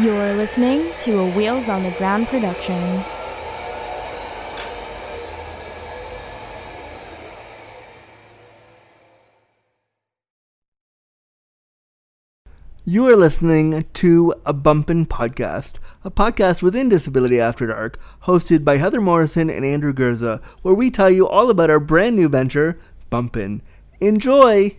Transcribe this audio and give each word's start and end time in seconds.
You're 0.00 0.34
listening 0.34 0.92
to 1.04 1.20
a 1.20 1.30
Wheels 1.30 1.70
on 1.70 1.82
the 1.82 1.90
Ground 1.92 2.26
production. 2.26 3.02
You 12.84 13.06
are 13.06 13.16
listening 13.16 13.86
to 13.94 14.34
a 14.44 14.52
Bumpin' 14.52 15.06
Podcast, 15.06 15.78
a 16.04 16.10
podcast 16.10 16.62
within 16.62 16.90
Disability 16.90 17.40
After 17.40 17.66
Dark, 17.66 17.98
hosted 18.24 18.64
by 18.64 18.76
Heather 18.76 19.00
Morrison 19.00 19.48
and 19.48 19.64
Andrew 19.64 19.94
Gurza, 19.94 20.44
where 20.60 20.74
we 20.74 20.90
tell 20.90 21.08
you 21.08 21.26
all 21.26 21.48
about 21.48 21.70
our 21.70 21.80
brand 21.80 22.16
new 22.16 22.28
venture, 22.28 22.78
Bumpin'. 23.08 23.62
Enjoy! 24.00 24.76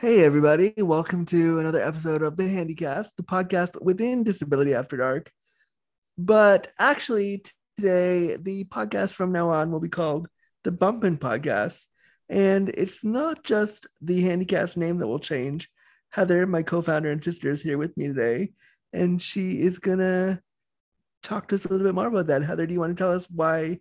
Hey, 0.00 0.24
everybody, 0.24 0.72
welcome 0.78 1.26
to 1.26 1.58
another 1.58 1.82
episode 1.82 2.22
of 2.22 2.38
The 2.38 2.44
Handycast, 2.44 3.08
the 3.18 3.22
podcast 3.22 3.78
within 3.82 4.24
Disability 4.24 4.74
After 4.74 4.96
Dark. 4.96 5.30
But 6.16 6.68
actually, 6.78 7.44
today, 7.76 8.38
the 8.40 8.64
podcast 8.64 9.12
from 9.12 9.30
now 9.30 9.50
on 9.50 9.70
will 9.70 9.78
be 9.78 9.90
called 9.90 10.26
the 10.64 10.72
Bumpin' 10.72 11.18
Podcast. 11.18 11.84
And 12.30 12.70
it's 12.70 13.04
not 13.04 13.44
just 13.44 13.88
the 14.00 14.24
Handycast 14.24 14.78
name 14.78 14.96
that 15.00 15.06
will 15.06 15.18
change. 15.18 15.68
Heather, 16.08 16.46
my 16.46 16.62
co 16.62 16.80
founder 16.80 17.10
and 17.10 17.22
sister, 17.22 17.50
is 17.50 17.60
here 17.60 17.76
with 17.76 17.94
me 17.98 18.06
today, 18.06 18.52
and 18.94 19.20
she 19.20 19.60
is 19.60 19.78
going 19.78 19.98
to 19.98 20.40
talk 21.22 21.48
to 21.48 21.56
us 21.56 21.66
a 21.66 21.68
little 21.68 21.86
bit 21.86 21.94
more 21.94 22.06
about 22.06 22.28
that. 22.28 22.42
Heather, 22.42 22.66
do 22.66 22.72
you 22.72 22.80
want 22.80 22.96
to 22.96 22.98
tell 22.98 23.12
us 23.12 23.26
why, 23.28 23.80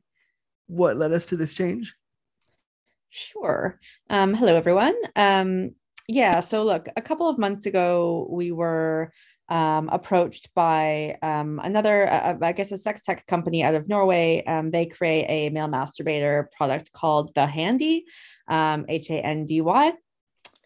what 0.67 0.97
led 0.97 1.13
us 1.13 1.27
to 1.27 1.38
this 1.38 1.53
change? 1.53 1.95
Sure. 3.09 3.79
Um, 4.09 4.33
hello, 4.33 4.55
everyone. 4.55 4.95
Um, 5.15 5.75
yeah, 6.09 6.39
so 6.39 6.63
look, 6.63 6.88
a 6.97 7.03
couple 7.03 7.29
of 7.29 7.38
months 7.38 7.67
ago, 7.67 8.27
we 8.31 8.52
were 8.52 9.11
um, 9.47 9.89
approached 9.89 10.49
by 10.55 11.16
um, 11.21 11.61
another, 11.63 12.11
uh, 12.11 12.35
I 12.41 12.51
guess, 12.51 12.71
a 12.71 12.79
sex 12.79 13.03
tech 13.03 13.27
company 13.27 13.63
out 13.63 13.75
of 13.75 13.88
Norway. 13.88 14.43
Um, 14.45 14.71
they 14.71 14.88
create 14.88 15.27
a 15.29 15.49
male 15.49 15.67
masturbator 15.67 16.51
product 16.51 16.91
called 16.93 17.35
the 17.35 17.45
Handy, 17.45 18.05
um, 18.47 18.85
H 18.89 19.11
A 19.11 19.23
N 19.23 19.45
D 19.45 19.61
Y. 19.61 19.93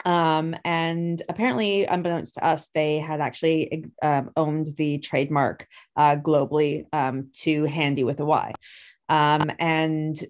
Um, 0.06 0.56
and 0.64 1.22
apparently, 1.28 1.86
unbeknownst 1.88 2.36
to 2.36 2.46
us, 2.46 2.70
they 2.74 3.00
had 3.00 3.20
actually 3.20 3.92
um, 4.02 4.32
owned 4.38 4.68
the 4.78 5.00
trademark 5.00 5.68
uh, 5.98 6.16
globally 6.16 6.86
to 7.42 7.66
Handy 7.66 8.06
with 8.06 8.22
a 8.22 8.26
Y. 8.26 8.54
and 9.10 10.26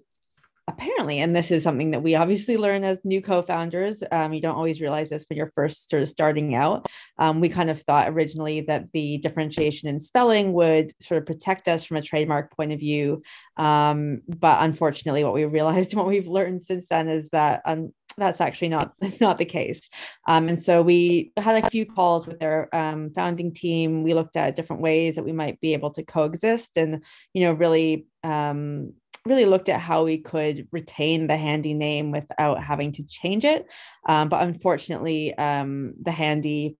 apparently, 0.66 1.20
and 1.20 1.36
this 1.36 1.50
is 1.50 1.62
something 1.62 1.90
that 1.90 2.02
we 2.02 2.14
obviously 2.14 2.56
learn 2.56 2.84
as 2.84 2.98
new 3.04 3.20
co-founders. 3.20 4.02
Um, 4.10 4.32
you 4.32 4.40
don't 4.40 4.56
always 4.56 4.80
realize 4.80 5.10
this 5.10 5.24
when 5.28 5.36
you're 5.36 5.52
first 5.54 5.90
sort 5.90 6.02
of 6.02 6.08
starting 6.08 6.54
out. 6.54 6.86
Um, 7.18 7.40
we 7.40 7.48
kind 7.48 7.70
of 7.70 7.80
thought 7.82 8.08
originally 8.08 8.62
that 8.62 8.86
the 8.92 9.18
differentiation 9.18 9.88
in 9.88 9.98
spelling 10.00 10.52
would 10.54 10.92
sort 11.02 11.18
of 11.18 11.26
protect 11.26 11.68
us 11.68 11.84
from 11.84 11.98
a 11.98 12.02
trademark 12.02 12.56
point 12.56 12.72
of 12.72 12.80
view, 12.80 13.22
um, 13.56 14.22
but 14.26 14.62
unfortunately, 14.62 15.24
what 15.24 15.34
we 15.34 15.44
realized 15.44 15.92
and 15.92 15.98
what 15.98 16.08
we've 16.08 16.28
learned 16.28 16.62
since 16.62 16.88
then 16.88 17.08
is 17.08 17.28
that 17.30 17.60
um, 17.66 17.92
that's 18.16 18.40
actually 18.40 18.68
not 18.68 18.92
not 19.20 19.38
the 19.38 19.44
case. 19.44 19.88
Um, 20.26 20.48
and 20.48 20.62
so 20.62 20.82
we 20.82 21.32
had 21.36 21.62
a 21.62 21.70
few 21.70 21.86
calls 21.86 22.26
with 22.26 22.38
their 22.38 22.74
um, 22.74 23.10
founding 23.10 23.52
team. 23.52 24.02
We 24.02 24.14
looked 24.14 24.36
at 24.36 24.56
different 24.56 24.82
ways 24.82 25.16
that 25.16 25.24
we 25.24 25.32
might 25.32 25.60
be 25.60 25.74
able 25.74 25.90
to 25.92 26.04
coexist, 26.04 26.76
and 26.76 27.04
you 27.32 27.46
know, 27.46 27.52
really 27.52 28.06
um, 28.22 28.94
really 29.26 29.46
looked 29.46 29.68
at 29.68 29.80
how 29.80 30.04
we 30.04 30.18
could 30.18 30.68
retain 30.70 31.26
the 31.26 31.36
handy 31.36 31.72
name 31.72 32.10
without 32.10 32.62
having 32.62 32.92
to 32.92 33.06
change 33.06 33.44
it. 33.44 33.70
Um, 34.06 34.28
but 34.28 34.42
unfortunately, 34.42 35.36
um, 35.38 35.94
the 36.02 36.10
handy 36.10 36.76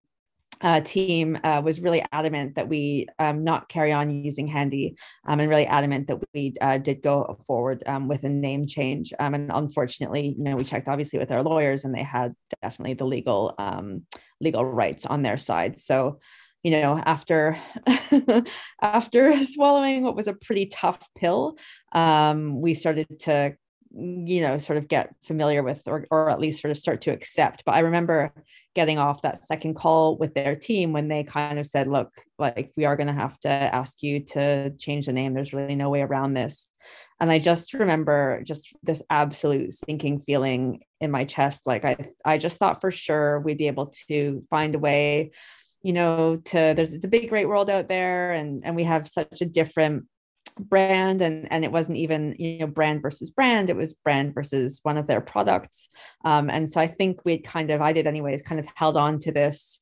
uh, 0.60 0.80
team 0.80 1.38
uh, 1.42 1.60
was 1.64 1.80
really 1.80 2.04
adamant 2.12 2.54
that 2.54 2.68
we 2.68 3.06
um, 3.18 3.42
not 3.42 3.68
carry 3.68 3.92
on 3.92 4.10
using 4.10 4.46
handy 4.46 4.96
um, 5.26 5.40
and 5.40 5.48
really 5.48 5.66
adamant 5.66 6.06
that 6.06 6.18
we 6.32 6.54
uh, 6.60 6.78
did 6.78 7.02
go 7.02 7.38
forward 7.46 7.82
um, 7.86 8.08
with 8.08 8.24
a 8.24 8.28
name 8.28 8.66
change 8.66 9.12
um, 9.18 9.34
and 9.34 9.50
unfortunately 9.52 10.34
you 10.38 10.44
know 10.44 10.56
we 10.56 10.64
checked 10.64 10.88
obviously 10.88 11.18
with 11.18 11.30
our 11.30 11.42
lawyers 11.42 11.84
and 11.84 11.94
they 11.94 12.02
had 12.02 12.34
definitely 12.62 12.94
the 12.94 13.04
legal 13.04 13.54
um, 13.58 14.02
legal 14.40 14.64
rights 14.64 15.04
on 15.06 15.22
their 15.22 15.38
side 15.38 15.80
so 15.80 16.18
you 16.64 16.72
know 16.72 17.00
after 17.04 17.56
after 18.82 19.44
swallowing 19.52 20.02
what 20.02 20.16
was 20.16 20.26
a 20.26 20.34
pretty 20.34 20.66
tough 20.66 21.06
pill 21.14 21.56
um, 21.92 22.60
we 22.60 22.74
started 22.74 23.06
to 23.20 23.54
you 23.96 24.42
know 24.42 24.58
sort 24.58 24.76
of 24.76 24.88
get 24.88 25.14
familiar 25.22 25.62
with 25.62 25.82
or, 25.86 26.04
or 26.10 26.28
at 26.28 26.40
least 26.40 26.60
sort 26.60 26.72
of 26.72 26.78
start 26.78 27.00
to 27.02 27.12
accept. 27.12 27.64
But 27.64 27.76
i 27.76 27.80
remember 27.80 28.32
getting 28.74 28.98
off 28.98 29.22
that 29.22 29.44
second 29.44 29.74
call 29.74 30.16
with 30.16 30.34
their 30.34 30.56
team 30.56 30.92
when 30.92 31.06
they 31.06 31.22
kind 31.22 31.60
of 31.60 31.66
said 31.66 31.86
look 31.86 32.10
like 32.38 32.72
we 32.76 32.84
are 32.84 32.96
going 32.96 33.06
to 33.06 33.12
have 33.12 33.38
to 33.40 33.48
ask 33.48 34.02
you 34.02 34.18
to 34.18 34.70
change 34.78 35.06
the 35.06 35.12
name. 35.12 35.32
There's 35.32 35.52
really 35.52 35.76
no 35.76 35.90
way 35.90 36.02
around 36.02 36.34
this. 36.34 36.66
And 37.20 37.30
i 37.30 37.38
just 37.38 37.72
remember 37.72 38.42
just 38.42 38.74
this 38.82 39.02
absolute 39.08 39.74
sinking 39.74 40.22
feeling 40.22 40.80
in 41.00 41.12
my 41.12 41.24
chest. 41.24 41.66
Like 41.66 41.84
i 41.84 41.96
i 42.24 42.36
just 42.38 42.56
thought 42.56 42.80
for 42.80 42.90
sure 42.90 43.40
we'd 43.40 43.58
be 43.58 43.68
able 43.68 43.92
to 44.08 44.44
find 44.50 44.74
a 44.74 44.80
way 44.80 45.30
you 45.84 45.92
know 45.92 46.36
to 46.36 46.72
there's 46.74 46.94
it's 46.94 47.04
a 47.04 47.08
big 47.08 47.28
great 47.28 47.46
world 47.46 47.70
out 47.70 47.88
there 47.88 48.32
and 48.32 48.64
and 48.64 48.74
we 48.74 48.82
have 48.82 49.06
such 49.06 49.42
a 49.42 49.46
different 49.46 50.04
brand 50.58 51.20
and 51.20 51.50
and 51.52 51.64
it 51.64 51.70
wasn't 51.70 51.96
even 51.96 52.34
you 52.38 52.58
know 52.60 52.66
brand 52.66 53.02
versus 53.02 53.30
brand. 53.30 53.70
It 53.70 53.76
was 53.76 53.92
brand 53.92 54.34
versus 54.34 54.80
one 54.82 54.96
of 54.96 55.06
their 55.06 55.20
products. 55.20 55.88
Um, 56.24 56.48
and 56.50 56.70
so 56.70 56.80
i 56.80 56.86
think 56.86 57.20
we 57.24 57.38
kind 57.38 57.70
of 57.70 57.80
i 57.82 57.92
did 57.92 58.06
anyways 58.06 58.42
kind 58.42 58.58
of 58.58 58.66
held 58.74 58.96
on 58.96 59.18
to 59.20 59.32
this 59.32 59.78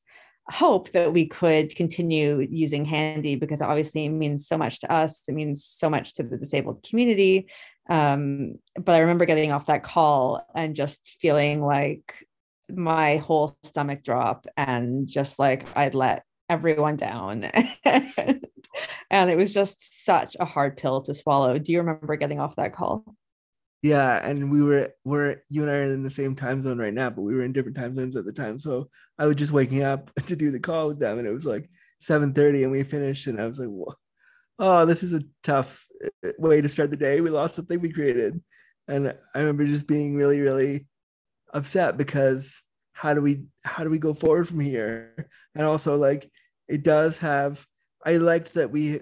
hope 0.49 0.91
that 0.91 1.13
we 1.13 1.25
could 1.25 1.73
continue 1.73 2.45
using 2.49 2.83
handy 2.83 3.35
because 3.35 3.61
obviously 3.61 4.05
it 4.05 4.09
means 4.09 4.45
so 4.45 4.57
much 4.57 4.81
to 4.81 4.91
us. 4.91 5.21
It 5.29 5.35
means 5.35 5.65
so 5.65 5.89
much 5.89 6.15
to 6.15 6.23
the 6.23 6.35
disabled 6.35 6.83
community. 6.83 7.47
Um, 7.89 8.55
but 8.75 8.95
i 8.95 8.99
remember 8.99 9.25
getting 9.25 9.51
off 9.51 9.65
that 9.67 9.83
call 9.83 10.45
and 10.55 10.75
just 10.75 11.01
feeling 11.19 11.61
like 11.61 12.25
my 12.77 13.17
whole 13.17 13.57
stomach 13.63 14.03
drop 14.03 14.47
and 14.57 15.07
just 15.07 15.39
like 15.39 15.65
I'd 15.77 15.95
let 15.95 16.23
everyone 16.49 16.97
down. 16.97 17.43
and 17.85 19.29
it 19.29 19.37
was 19.37 19.53
just 19.53 20.05
such 20.05 20.35
a 20.39 20.45
hard 20.45 20.77
pill 20.77 21.01
to 21.03 21.13
swallow. 21.13 21.57
Do 21.59 21.71
you 21.71 21.79
remember 21.79 22.15
getting 22.15 22.39
off 22.39 22.55
that 22.55 22.73
call? 22.73 23.15
Yeah, 23.81 24.25
and 24.25 24.49
we 24.49 24.61
were 24.63 24.93
we're 25.03 25.41
you 25.49 25.63
and 25.63 25.71
I 25.71 25.75
are 25.75 25.83
in 25.83 26.03
the 26.03 26.09
same 26.09 26.35
time 26.35 26.63
zone 26.63 26.77
right 26.77 26.93
now, 26.93 27.09
but 27.09 27.23
we 27.23 27.35
were 27.35 27.41
in 27.41 27.51
different 27.51 27.75
time 27.75 27.95
zones 27.95 28.15
at 28.15 28.23
the 28.23 28.31
time. 28.31 28.57
So 28.57 28.89
I 29.19 29.25
was 29.25 29.35
just 29.35 29.51
waking 29.51 29.83
up 29.83 30.09
to 30.27 30.35
do 30.37 30.51
the 30.51 30.59
call 30.59 30.87
with 30.87 30.99
them, 30.99 31.19
and 31.19 31.27
it 31.27 31.33
was 31.33 31.45
like 31.45 31.69
7:30, 32.01 32.63
and 32.63 32.71
we 32.71 32.83
finished, 32.83 33.27
and 33.27 33.39
I 33.39 33.47
was 33.47 33.59
like. 33.59 33.69
"Oh, 34.59 34.85
this 34.85 35.01
is 35.01 35.13
a 35.13 35.23
tough 35.43 35.87
uh, 36.23 36.29
way 36.37 36.61
to 36.61 36.69
start 36.69 36.91
the 36.91 36.95
day. 36.97 37.21
We 37.21 37.31
lost 37.31 37.55
something 37.55 37.81
we 37.81 37.91
created," 37.91 38.39
and 38.87 39.15
I 39.33 39.39
remember 39.39 39.65
just 39.65 39.87
being 39.87 40.15
really, 40.15 40.41
really 40.41 40.87
upset 41.53 41.97
because 41.97 42.61
how 42.93 43.13
do 43.13 43.21
we 43.21 43.43
how 43.63 43.83
do 43.83 43.89
we 43.89 43.99
go 43.99 44.13
forward 44.13 44.47
from 44.47 44.59
here? 44.59 45.27
And 45.55 45.65
also 45.65 45.95
like 45.95 46.29
it 46.67 46.83
does 46.83 47.19
have 47.19 47.65
i 48.05 48.17
liked 48.17 48.53
that 48.53 48.71
we 48.71 49.01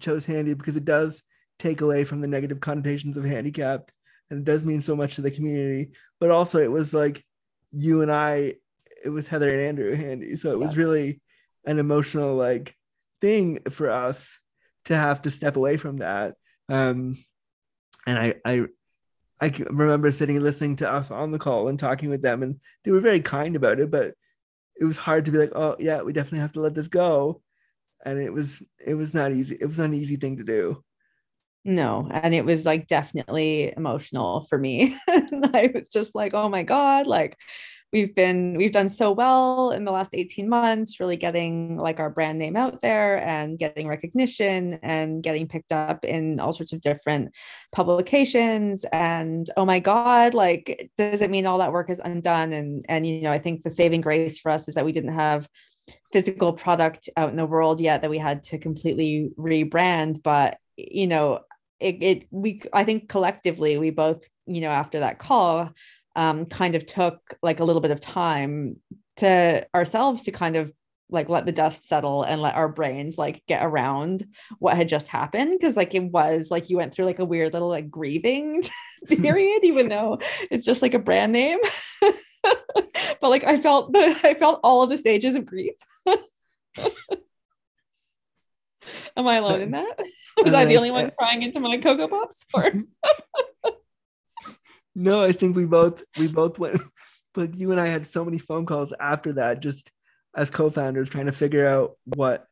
chose 0.00 0.26
handy 0.26 0.54
because 0.54 0.76
it 0.76 0.84
does 0.84 1.22
take 1.58 1.80
away 1.80 2.04
from 2.04 2.20
the 2.20 2.28
negative 2.28 2.60
connotations 2.60 3.16
of 3.16 3.24
handicapped 3.24 3.92
and 4.30 4.40
it 4.40 4.44
does 4.44 4.64
mean 4.64 4.82
so 4.82 4.94
much 4.94 5.16
to 5.16 5.22
the 5.22 5.30
community. 5.30 5.92
But 6.20 6.30
also 6.30 6.58
it 6.58 6.70
was 6.70 6.92
like 6.92 7.24
you 7.70 8.02
and 8.02 8.12
i 8.12 8.54
it 9.04 9.10
was 9.10 9.28
heather 9.28 9.48
and 9.48 9.60
andrew 9.60 9.94
handy. 9.94 10.36
So 10.36 10.52
it 10.52 10.58
was 10.58 10.76
really 10.76 11.20
an 11.64 11.78
emotional 11.78 12.34
like 12.34 12.74
thing 13.20 13.60
for 13.70 13.90
us 13.90 14.38
to 14.86 14.96
have 14.96 15.22
to 15.22 15.30
step 15.30 15.56
away 15.56 15.76
from 15.76 15.98
that. 15.98 16.34
Um 16.68 17.16
and 18.06 18.18
i 18.18 18.34
i 18.44 18.66
I 19.40 19.48
remember 19.70 20.10
sitting 20.12 20.36
and 20.36 20.44
listening 20.44 20.76
to 20.76 20.90
us 20.90 21.10
on 21.10 21.30
the 21.30 21.38
call 21.38 21.68
and 21.68 21.78
talking 21.78 22.10
with 22.10 22.22
them, 22.22 22.42
and 22.42 22.60
they 22.84 22.90
were 22.90 23.00
very 23.00 23.20
kind 23.20 23.56
about 23.56 23.80
it. 23.80 23.90
But 23.90 24.14
it 24.80 24.84
was 24.84 24.96
hard 24.96 25.24
to 25.26 25.32
be 25.32 25.38
like, 25.38 25.52
"Oh, 25.54 25.76
yeah, 25.78 26.02
we 26.02 26.12
definitely 26.12 26.40
have 26.40 26.52
to 26.52 26.60
let 26.60 26.74
this 26.74 26.88
go," 26.88 27.42
and 28.04 28.18
it 28.18 28.32
was 28.32 28.62
it 28.84 28.94
was 28.94 29.14
not 29.14 29.32
easy. 29.32 29.56
It 29.60 29.66
was 29.66 29.78
not 29.78 29.86
an 29.86 29.94
easy 29.94 30.16
thing 30.16 30.38
to 30.38 30.44
do. 30.44 30.82
No, 31.64 32.08
and 32.10 32.34
it 32.34 32.44
was 32.44 32.64
like 32.64 32.86
definitely 32.86 33.72
emotional 33.76 34.44
for 34.44 34.58
me. 34.58 34.96
I 35.08 35.70
was 35.74 35.88
just 35.88 36.14
like, 36.14 36.34
"Oh 36.34 36.48
my 36.48 36.62
god!" 36.62 37.06
Like 37.06 37.36
we've 37.92 38.14
been 38.14 38.54
we've 38.56 38.72
done 38.72 38.88
so 38.88 39.10
well 39.10 39.70
in 39.70 39.84
the 39.84 39.92
last 39.92 40.10
18 40.14 40.48
months 40.48 41.00
really 41.00 41.16
getting 41.16 41.76
like 41.78 42.00
our 42.00 42.10
brand 42.10 42.38
name 42.38 42.56
out 42.56 42.82
there 42.82 43.26
and 43.26 43.58
getting 43.58 43.88
recognition 43.88 44.78
and 44.82 45.22
getting 45.22 45.48
picked 45.48 45.72
up 45.72 46.04
in 46.04 46.38
all 46.38 46.52
sorts 46.52 46.72
of 46.72 46.80
different 46.80 47.32
publications. 47.72 48.84
And 48.92 49.48
oh 49.56 49.64
my 49.64 49.78
god 49.78 50.34
like 50.34 50.90
does 50.98 51.20
it 51.20 51.30
mean 51.30 51.46
all 51.46 51.58
that 51.58 51.72
work 51.72 51.90
is 51.90 52.00
undone? 52.04 52.52
And 52.52 52.84
and 52.88 53.06
you 53.06 53.22
know 53.22 53.32
i 53.32 53.38
think 53.38 53.62
the 53.62 53.70
saving 53.70 54.02
grace 54.02 54.38
for 54.38 54.50
us 54.50 54.68
is 54.68 54.74
that 54.74 54.84
we 54.84 54.92
didn't 54.92 55.14
have 55.14 55.48
physical 56.12 56.52
product 56.52 57.08
out 57.16 57.30
in 57.30 57.36
the 57.36 57.46
world 57.46 57.80
yet 57.80 58.02
that 58.02 58.10
we 58.10 58.18
had 58.18 58.42
to 58.42 58.58
completely 58.58 59.30
rebrand. 59.38 60.22
But 60.22 60.58
you 60.76 61.06
know 61.06 61.40
it, 61.80 62.02
it 62.02 62.26
we 62.30 62.60
i 62.72 62.84
think 62.84 63.08
collectively 63.08 63.78
we 63.78 63.90
both 63.90 64.24
you 64.46 64.60
know 64.60 64.70
after 64.70 65.00
that 65.00 65.18
call 65.18 65.70
um, 66.18 66.46
kind 66.46 66.74
of 66.74 66.84
took 66.84 67.38
like 67.42 67.60
a 67.60 67.64
little 67.64 67.80
bit 67.80 67.92
of 67.92 68.00
time 68.00 68.76
to 69.18 69.64
ourselves 69.72 70.24
to 70.24 70.32
kind 70.32 70.56
of 70.56 70.72
like 71.08 71.28
let 71.28 71.46
the 71.46 71.52
dust 71.52 71.86
settle 71.86 72.24
and 72.24 72.42
let 72.42 72.56
our 72.56 72.68
brains 72.68 73.16
like 73.16 73.40
get 73.46 73.64
around 73.64 74.26
what 74.58 74.76
had 74.76 74.88
just 74.88 75.06
happened. 75.06 75.56
Because 75.58 75.76
like 75.76 75.94
it 75.94 76.02
was 76.02 76.50
like 76.50 76.70
you 76.70 76.76
went 76.76 76.92
through 76.92 77.04
like 77.04 77.20
a 77.20 77.24
weird 77.24 77.52
little 77.52 77.68
like 77.68 77.88
grieving 77.88 78.64
period 79.06 79.60
even 79.62 79.88
though 79.88 80.18
it's 80.50 80.66
just 80.66 80.82
like 80.82 80.94
a 80.94 80.98
brand 80.98 81.32
name. 81.32 81.58
But 83.20 83.30
like 83.30 83.44
i 83.44 83.58
felt 83.58 83.92
the 83.92 84.16
i 84.22 84.32
felt 84.34 84.60
all 84.62 84.82
of 84.82 84.90
the 84.90 84.98
stages 84.98 85.34
of 85.34 85.44
grief. 85.44 85.74
Am 89.16 89.26
i 89.26 89.36
alone 89.36 89.60
in 89.60 89.72
that? 89.72 89.98
Was 90.42 90.54
i, 90.54 90.64
the 90.64 90.76
only 90.76 90.92
one 90.92 91.10
crying 91.18 91.42
into 91.42 91.58
my 91.58 91.78
cocoa 91.78 92.06
pops 92.06 92.46
or 92.54 92.70
no 94.98 95.22
i 95.22 95.32
think 95.32 95.56
we 95.56 95.64
both 95.64 96.02
we 96.18 96.26
both 96.26 96.58
went 96.58 96.80
but 97.34 97.54
you 97.54 97.70
and 97.70 97.80
i 97.80 97.86
had 97.86 98.06
so 98.06 98.24
many 98.24 98.38
phone 98.38 98.66
calls 98.66 98.92
after 99.00 99.32
that 99.34 99.60
just 99.60 99.90
as 100.36 100.50
co-founders 100.50 101.08
trying 101.08 101.26
to 101.26 101.32
figure 101.32 101.66
out 101.66 101.96
what 102.04 102.46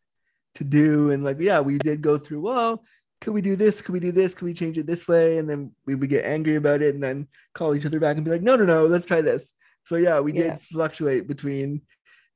to 0.56 0.64
do. 0.64 1.10
And 1.10 1.24
like 1.24 1.38
yeah 1.40 1.60
we 1.60 1.78
did 1.78 2.02
go 2.02 2.18
through 2.18 2.40
well 2.40 2.82
could 3.22 3.32
we 3.32 3.40
do 3.40 3.56
this? 3.56 3.80
Could 3.80 3.94
we 3.94 4.00
do 4.00 4.12
this? 4.12 4.34
Could 4.34 4.44
we 4.44 4.52
change 4.52 4.76
it 4.76 4.86
this 4.86 5.08
way? 5.08 5.38
And 5.38 5.48
then 5.48 5.72
we 5.86 5.94
would 5.94 6.10
get 6.10 6.26
angry 6.26 6.56
about 6.56 6.82
it 6.82 6.94
and 6.94 7.02
then 7.02 7.28
call 7.54 7.74
each 7.74 7.86
other 7.86 7.98
back 7.98 8.16
and 8.16 8.24
be 8.24 8.30
like 8.30 8.42
no 8.42 8.56
no 8.56 8.64
no 8.64 8.86
let's 8.86 9.06
try 9.06 9.20
this. 9.20 9.52
So 9.84 9.96
yeah 9.96 10.20
we 10.20 10.32
did 10.32 10.58
fluctuate 10.60 11.28
between 11.28 11.82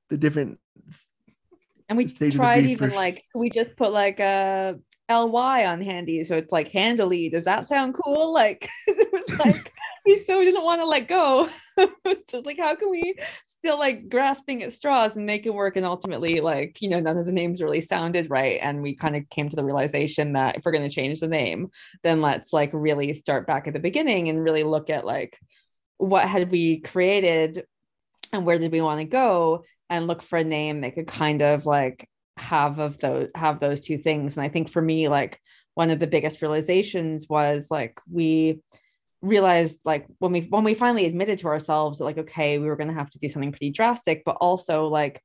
the 0.08 0.16
different 0.16 0.58
and 1.88 1.96
we 1.96 2.06
tried 2.06 2.66
even 2.66 2.90
like 2.90 3.24
we 3.34 3.50
just 3.50 3.76
put 3.76 3.92
like 3.92 4.20
a 4.20 4.78
ly 5.10 5.64
on 5.64 5.82
handy. 5.82 6.22
So 6.24 6.36
it's 6.36 6.52
like 6.52 6.68
handily 6.68 7.28
does 7.28 7.44
that 7.44 7.66
sound 7.66 7.94
cool? 7.94 8.32
Like 8.32 8.68
it 8.86 9.12
was 9.12 9.38
like 9.38 9.72
we 10.06 10.22
so 10.24 10.42
didn't 10.42 10.64
want 10.64 10.80
to 10.80 10.86
let 10.86 11.08
go 11.08 11.48
just 12.30 12.46
like 12.46 12.58
how 12.58 12.74
can 12.74 12.90
we 12.90 13.14
still 13.60 13.78
like 13.78 14.08
grasping 14.08 14.62
at 14.62 14.72
straws 14.72 15.16
and 15.16 15.26
make 15.26 15.44
it 15.44 15.52
work. 15.52 15.76
And 15.76 15.84
ultimately, 15.84 16.40
like, 16.40 16.80
you 16.80 16.88
know, 16.88 16.98
none 16.98 17.18
of 17.18 17.26
the 17.26 17.32
names 17.32 17.60
really 17.60 17.82
sounded 17.82 18.30
right. 18.30 18.58
And 18.62 18.80
we 18.80 18.94
kind 18.96 19.14
of 19.14 19.28
came 19.28 19.50
to 19.50 19.56
the 19.56 19.64
realization 19.64 20.32
that 20.32 20.56
if 20.56 20.64
we're 20.64 20.72
going 20.72 20.88
to 20.88 20.94
change 20.94 21.20
the 21.20 21.28
name, 21.28 21.68
then 22.02 22.22
let's 22.22 22.54
like 22.54 22.70
really 22.72 23.12
start 23.12 23.46
back 23.46 23.66
at 23.66 23.74
the 23.74 23.78
beginning 23.78 24.30
and 24.30 24.42
really 24.42 24.64
look 24.64 24.88
at 24.88 25.04
like 25.04 25.38
what 25.98 26.26
had 26.26 26.50
we 26.50 26.80
created 26.80 27.66
and 28.32 28.46
where 28.46 28.58
did 28.58 28.72
we 28.72 28.80
want 28.80 29.00
to 29.00 29.04
go 29.04 29.64
and 29.90 30.06
look 30.06 30.22
for 30.22 30.38
a 30.38 30.44
name 30.44 30.80
that 30.80 30.94
could 30.94 31.06
kind 31.06 31.42
of 31.42 31.66
like 31.66 32.08
have 32.38 32.78
of 32.78 32.98
those 32.98 33.28
have 33.34 33.60
those 33.60 33.82
two 33.82 33.98
things. 33.98 34.38
And 34.38 34.44
I 34.44 34.48
think 34.48 34.70
for 34.70 34.80
me, 34.80 35.08
like 35.08 35.38
one 35.74 35.90
of 35.90 35.98
the 35.98 36.06
biggest 36.06 36.40
realizations 36.40 37.28
was 37.28 37.66
like 37.70 38.00
we 38.10 38.62
realized 39.22 39.80
like 39.84 40.06
when 40.18 40.32
we 40.32 40.40
when 40.42 40.64
we 40.64 40.74
finally 40.74 41.06
admitted 41.06 41.38
to 41.38 41.48
ourselves 41.48 41.98
that 41.98 42.04
like 42.04 42.18
okay 42.18 42.58
we 42.58 42.66
were 42.66 42.76
going 42.76 42.88
to 42.88 42.94
have 42.94 43.10
to 43.10 43.18
do 43.18 43.28
something 43.28 43.52
pretty 43.52 43.70
drastic 43.70 44.22
but 44.24 44.36
also 44.40 44.86
like 44.86 45.22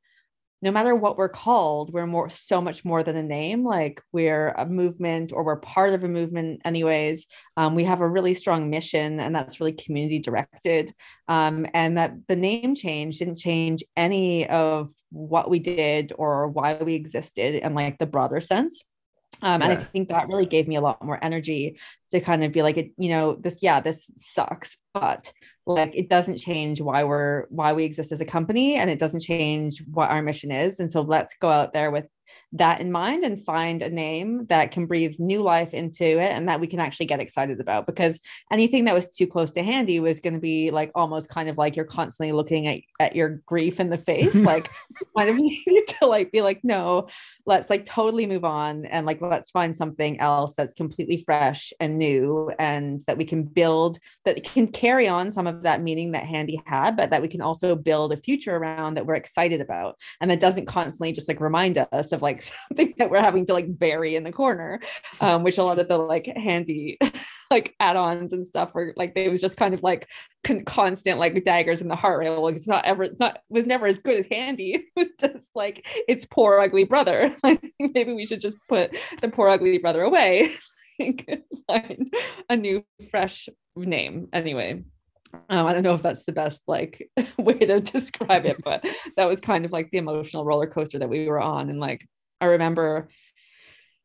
no 0.61 0.71
matter 0.71 0.95
what 0.95 1.17
we're 1.17 1.29
called 1.29 1.93
we're 1.93 2.07
more 2.07 2.29
so 2.29 2.59
much 2.59 2.83
more 2.83 3.03
than 3.03 3.15
a 3.15 3.23
name. 3.23 3.63
Like 3.63 4.01
we're 4.11 4.49
a 4.49 4.65
movement 4.65 5.31
or 5.31 5.43
we're 5.43 5.57
part 5.57 5.93
of 5.93 6.03
a 6.03 6.07
movement 6.07 6.61
anyways. 6.65 7.27
Um, 7.55 7.75
we 7.75 7.83
have 7.83 8.01
a 8.01 8.09
really 8.09 8.33
strong 8.33 8.69
mission 8.69 9.19
and 9.19 9.35
that's 9.35 9.59
really 9.59 9.73
community 9.73 10.17
directed. 10.17 10.91
Um, 11.27 11.67
and 11.73 11.97
that 11.99 12.13
the 12.27 12.35
name 12.35 12.73
change 12.73 13.19
didn't 13.19 13.37
change 13.37 13.83
any 13.95 14.47
of 14.49 14.91
what 15.11 15.49
we 15.51 15.59
did 15.59 16.13
or 16.17 16.47
why 16.47 16.75
we 16.75 16.95
existed 16.95 17.55
in 17.55 17.75
like 17.75 17.99
the 17.99 18.07
broader 18.07 18.41
sense 18.41 18.81
um, 19.41 19.61
yeah. 19.61 19.69
and 19.69 19.79
I 19.79 19.83
think 19.83 20.09
that 20.09 20.27
really 20.27 20.45
gave 20.45 20.67
me 20.67 20.75
a 20.75 20.81
lot 20.81 21.03
more 21.03 21.19
energy 21.23 21.79
to 22.11 22.21
kind 22.21 22.43
of 22.43 22.51
be 22.51 22.61
like, 22.61 22.77
it, 22.77 22.91
you 22.97 23.09
know, 23.09 23.35
this, 23.35 23.59
yeah, 23.61 23.79
this 23.79 24.09
sucks, 24.17 24.77
but 24.93 25.31
like 25.65 25.95
it 25.95 26.09
doesn't 26.09 26.37
change 26.37 26.79
why 26.79 27.03
we're 27.03 27.45
why 27.49 27.73
we 27.73 27.85
exist 27.85 28.11
as 28.11 28.21
a 28.21 28.25
company, 28.25 28.75
and 28.75 28.89
it 28.89 28.99
doesn't 28.99 29.21
change 29.21 29.83
what 29.91 30.09
our 30.09 30.21
mission 30.21 30.51
is. 30.51 30.79
And 30.79 30.91
so 30.91 31.01
let's 31.01 31.35
go 31.39 31.49
out 31.49 31.73
there 31.73 31.91
with 31.91 32.05
that 32.55 32.79
in 32.79 32.89
mind 32.89 33.25
and 33.25 33.43
find 33.43 33.81
a 33.81 33.89
name 33.89 34.45
that 34.45 34.71
can 34.71 34.85
breathe 34.85 35.13
new 35.19 35.41
life 35.41 35.73
into 35.73 36.05
it 36.05 36.31
and 36.31 36.47
that 36.47 36.61
we 36.61 36.67
can 36.67 36.79
actually 36.79 37.05
get 37.05 37.19
excited 37.19 37.59
about 37.59 37.85
because 37.85 38.17
anything 38.49 38.85
that 38.85 38.95
was 38.95 39.09
too 39.09 39.27
close 39.27 39.51
to 39.51 39.61
handy 39.61 39.99
was 39.99 40.21
going 40.21 40.33
to 40.33 40.39
be 40.39 40.71
like 40.71 40.89
almost 40.95 41.27
kind 41.27 41.49
of 41.49 41.57
like 41.57 41.75
you're 41.75 41.83
constantly 41.83 42.31
looking 42.31 42.67
at, 42.67 42.79
at 43.01 43.15
your 43.15 43.41
grief 43.45 43.81
in 43.81 43.89
the 43.89 43.97
face 43.97 44.33
like 44.35 44.69
kind 45.17 45.29
of 45.29 45.35
need 45.39 45.83
to 45.87 46.05
like 46.05 46.31
be 46.31 46.41
like 46.41 46.61
no 46.63 47.07
let's 47.45 47.69
like 47.69 47.85
totally 47.85 48.25
move 48.25 48.45
on 48.45 48.85
and 48.85 49.05
like 49.05 49.21
let's 49.21 49.51
find 49.51 49.75
something 49.75 50.17
else 50.21 50.53
that's 50.55 50.73
completely 50.73 51.17
fresh 51.17 51.73
and 51.81 51.97
new 51.97 52.49
and 52.57 53.01
that 53.05 53.17
we 53.17 53.25
can 53.25 53.43
build 53.43 53.99
that 54.23 54.45
can 54.45 54.65
carry 54.65 55.09
on 55.09 55.29
some 55.29 55.45
of 55.45 55.63
that 55.63 55.81
meaning 55.81 56.13
that 56.13 56.23
handy 56.23 56.61
had 56.65 56.95
but 56.95 57.09
that 57.09 57.21
we 57.21 57.27
can 57.27 57.41
also 57.41 57.75
build 57.75 58.13
a 58.13 58.17
future 58.17 58.55
around 58.55 58.93
that 58.93 59.05
we're 59.05 59.15
excited 59.15 59.59
about 59.59 59.99
and 60.21 60.31
that 60.31 60.39
doesn't 60.39 60.67
constantly 60.67 61.11
just 61.11 61.27
like 61.27 61.41
remind 61.41 61.77
us 61.91 62.13
of 62.13 62.21
like 62.21 62.44
something 62.69 62.93
that 62.97 63.09
we're 63.09 63.21
having 63.21 63.45
to 63.45 63.53
like 63.53 63.77
bury 63.77 64.15
in 64.15 64.23
the 64.23 64.31
corner 64.31 64.79
um, 65.21 65.43
which 65.43 65.57
a 65.57 65.63
lot 65.63 65.79
of 65.79 65.87
the 65.87 65.97
like 65.97 66.25
handy 66.25 66.97
like 67.51 67.75
add-ons 67.79 68.33
and 68.33 68.45
stuff 68.45 68.73
were 68.73 68.93
like 68.95 69.13
they 69.13 69.29
was 69.29 69.41
just 69.41 69.57
kind 69.57 69.73
of 69.73 69.83
like 69.83 70.07
con- 70.43 70.63
constant 70.65 71.19
like 71.19 71.43
daggers 71.43 71.81
in 71.81 71.87
the 71.87 71.95
heart 71.95 72.19
right? 72.19 72.29
Like 72.29 72.55
it's 72.55 72.67
not 72.67 72.85
ever 72.85 73.09
not 73.19 73.39
was 73.49 73.65
never 73.65 73.85
as 73.85 73.99
good 73.99 74.19
as 74.19 74.25
handy. 74.29 74.87
It 74.95 74.99
was 74.99 75.11
just 75.19 75.49
like 75.55 75.85
it's 76.07 76.25
poor 76.25 76.59
ugly 76.59 76.85
brother. 76.85 77.35
Think 77.43 77.73
maybe 77.79 78.13
we 78.13 78.25
should 78.25 78.41
just 78.41 78.57
put 78.69 78.95
the 79.21 79.29
poor 79.29 79.49
ugly 79.49 79.77
brother 79.77 80.01
away. 80.01 80.51
Find 81.67 82.13
a 82.49 82.55
new 82.55 82.83
fresh 83.09 83.49
name. 83.75 84.29
Anyway 84.31 84.83
um, 85.49 85.65
I 85.65 85.73
don't 85.73 85.83
know 85.83 85.95
if 85.95 86.01
that's 86.01 86.23
the 86.23 86.31
best 86.31 86.63
like 86.67 87.09
way 87.37 87.57
to 87.57 87.79
describe 87.81 88.45
it, 88.45 88.57
but 88.63 88.85
that 89.17 89.25
was 89.25 89.39
kind 89.39 89.65
of 89.65 89.71
like 89.71 89.91
the 89.91 89.97
emotional 89.97 90.45
roller 90.45 90.67
coaster 90.67 90.99
that 90.99 91.09
we 91.09 91.27
were 91.27 91.41
on. 91.41 91.69
And 91.69 91.79
like 91.79 92.07
I 92.41 92.45
remember 92.45 93.09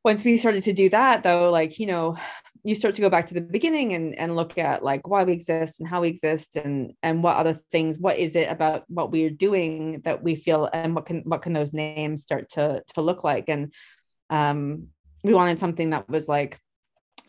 once 0.05 0.25
we 0.25 0.39
started 0.39 0.63
to 0.65 0.73
do 0.73 0.89
that 0.91 1.23
though, 1.23 1.51
like, 1.51 1.79
you 1.79 1.87
know, 1.87 2.17
you 2.65 2.75
start 2.75 2.95
to 2.95 3.01
go 3.01 3.11
back 3.11 3.27
to 3.27 3.35
the 3.35 3.41
beginning 3.41 3.95
and, 3.95 4.15
and 4.15 4.37
look 4.37 4.59
at 4.59 4.83
like 4.83 5.09
why 5.09 5.25
we 5.25 5.33
exist 5.33 5.81
and 5.81 5.89
how 5.89 6.03
we 6.03 6.09
exist 6.09 6.57
and 6.57 6.93
and 7.03 7.23
what 7.23 7.37
other 7.37 7.59
things 7.73 7.97
what 7.99 8.19
is 8.19 8.37
it 8.37 8.51
about 8.51 8.85
what 8.89 9.11
we're 9.11 9.31
doing 9.31 10.03
that 10.05 10.23
we 10.23 10.35
feel 10.35 10.69
and 10.73 10.95
what 10.95 11.07
can 11.07 11.21
what 11.21 11.41
can 11.41 11.55
those 11.55 11.73
names 11.73 12.23
start 12.23 12.51
to 12.51 12.83
to 12.95 13.01
look 13.01 13.25
like? 13.25 13.49
And 13.49 13.73
um 14.29 14.89
we 15.25 15.35
wanted 15.35 15.59
something 15.59 15.91
that 15.91 16.09
was 16.09 16.29
like 16.29 16.59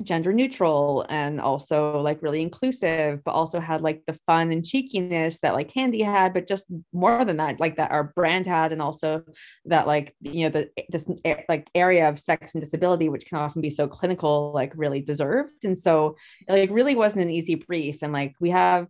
gender 0.03 0.33
neutral 0.33 1.05
and 1.09 1.39
also 1.39 1.99
like 1.99 2.21
really 2.21 2.41
inclusive 2.41 3.23
but 3.23 3.31
also 3.31 3.59
had 3.59 3.81
like 3.81 4.01
the 4.07 4.17
fun 4.25 4.51
and 4.51 4.65
cheekiness 4.65 5.39
that 5.39 5.53
like 5.53 5.71
handy 5.71 6.01
had 6.01 6.33
but 6.33 6.47
just 6.47 6.65
more 6.93 7.23
than 7.23 7.37
that 7.37 7.59
like 7.59 7.77
that 7.77 7.91
our 7.91 8.05
brand 8.15 8.47
had 8.47 8.71
and 8.71 8.81
also 8.81 9.23
that 9.65 9.87
like 9.87 10.15
you 10.21 10.43
know 10.43 10.49
the 10.49 10.69
this 10.89 11.05
like 11.49 11.69
area 11.75 12.09
of 12.09 12.19
sex 12.19 12.53
and 12.53 12.61
disability 12.61 13.09
which 13.09 13.25
can 13.25 13.37
often 13.37 13.61
be 13.61 13.69
so 13.69 13.87
clinical 13.87 14.51
like 14.53 14.73
really 14.75 15.01
deserved. 15.01 15.63
And 15.63 15.77
so 15.77 16.15
it, 16.47 16.53
like 16.53 16.69
really 16.71 16.95
wasn't 16.95 17.23
an 17.23 17.29
easy 17.29 17.55
brief. 17.55 18.01
And 18.01 18.13
like 18.13 18.35
we 18.39 18.49
have 18.49 18.87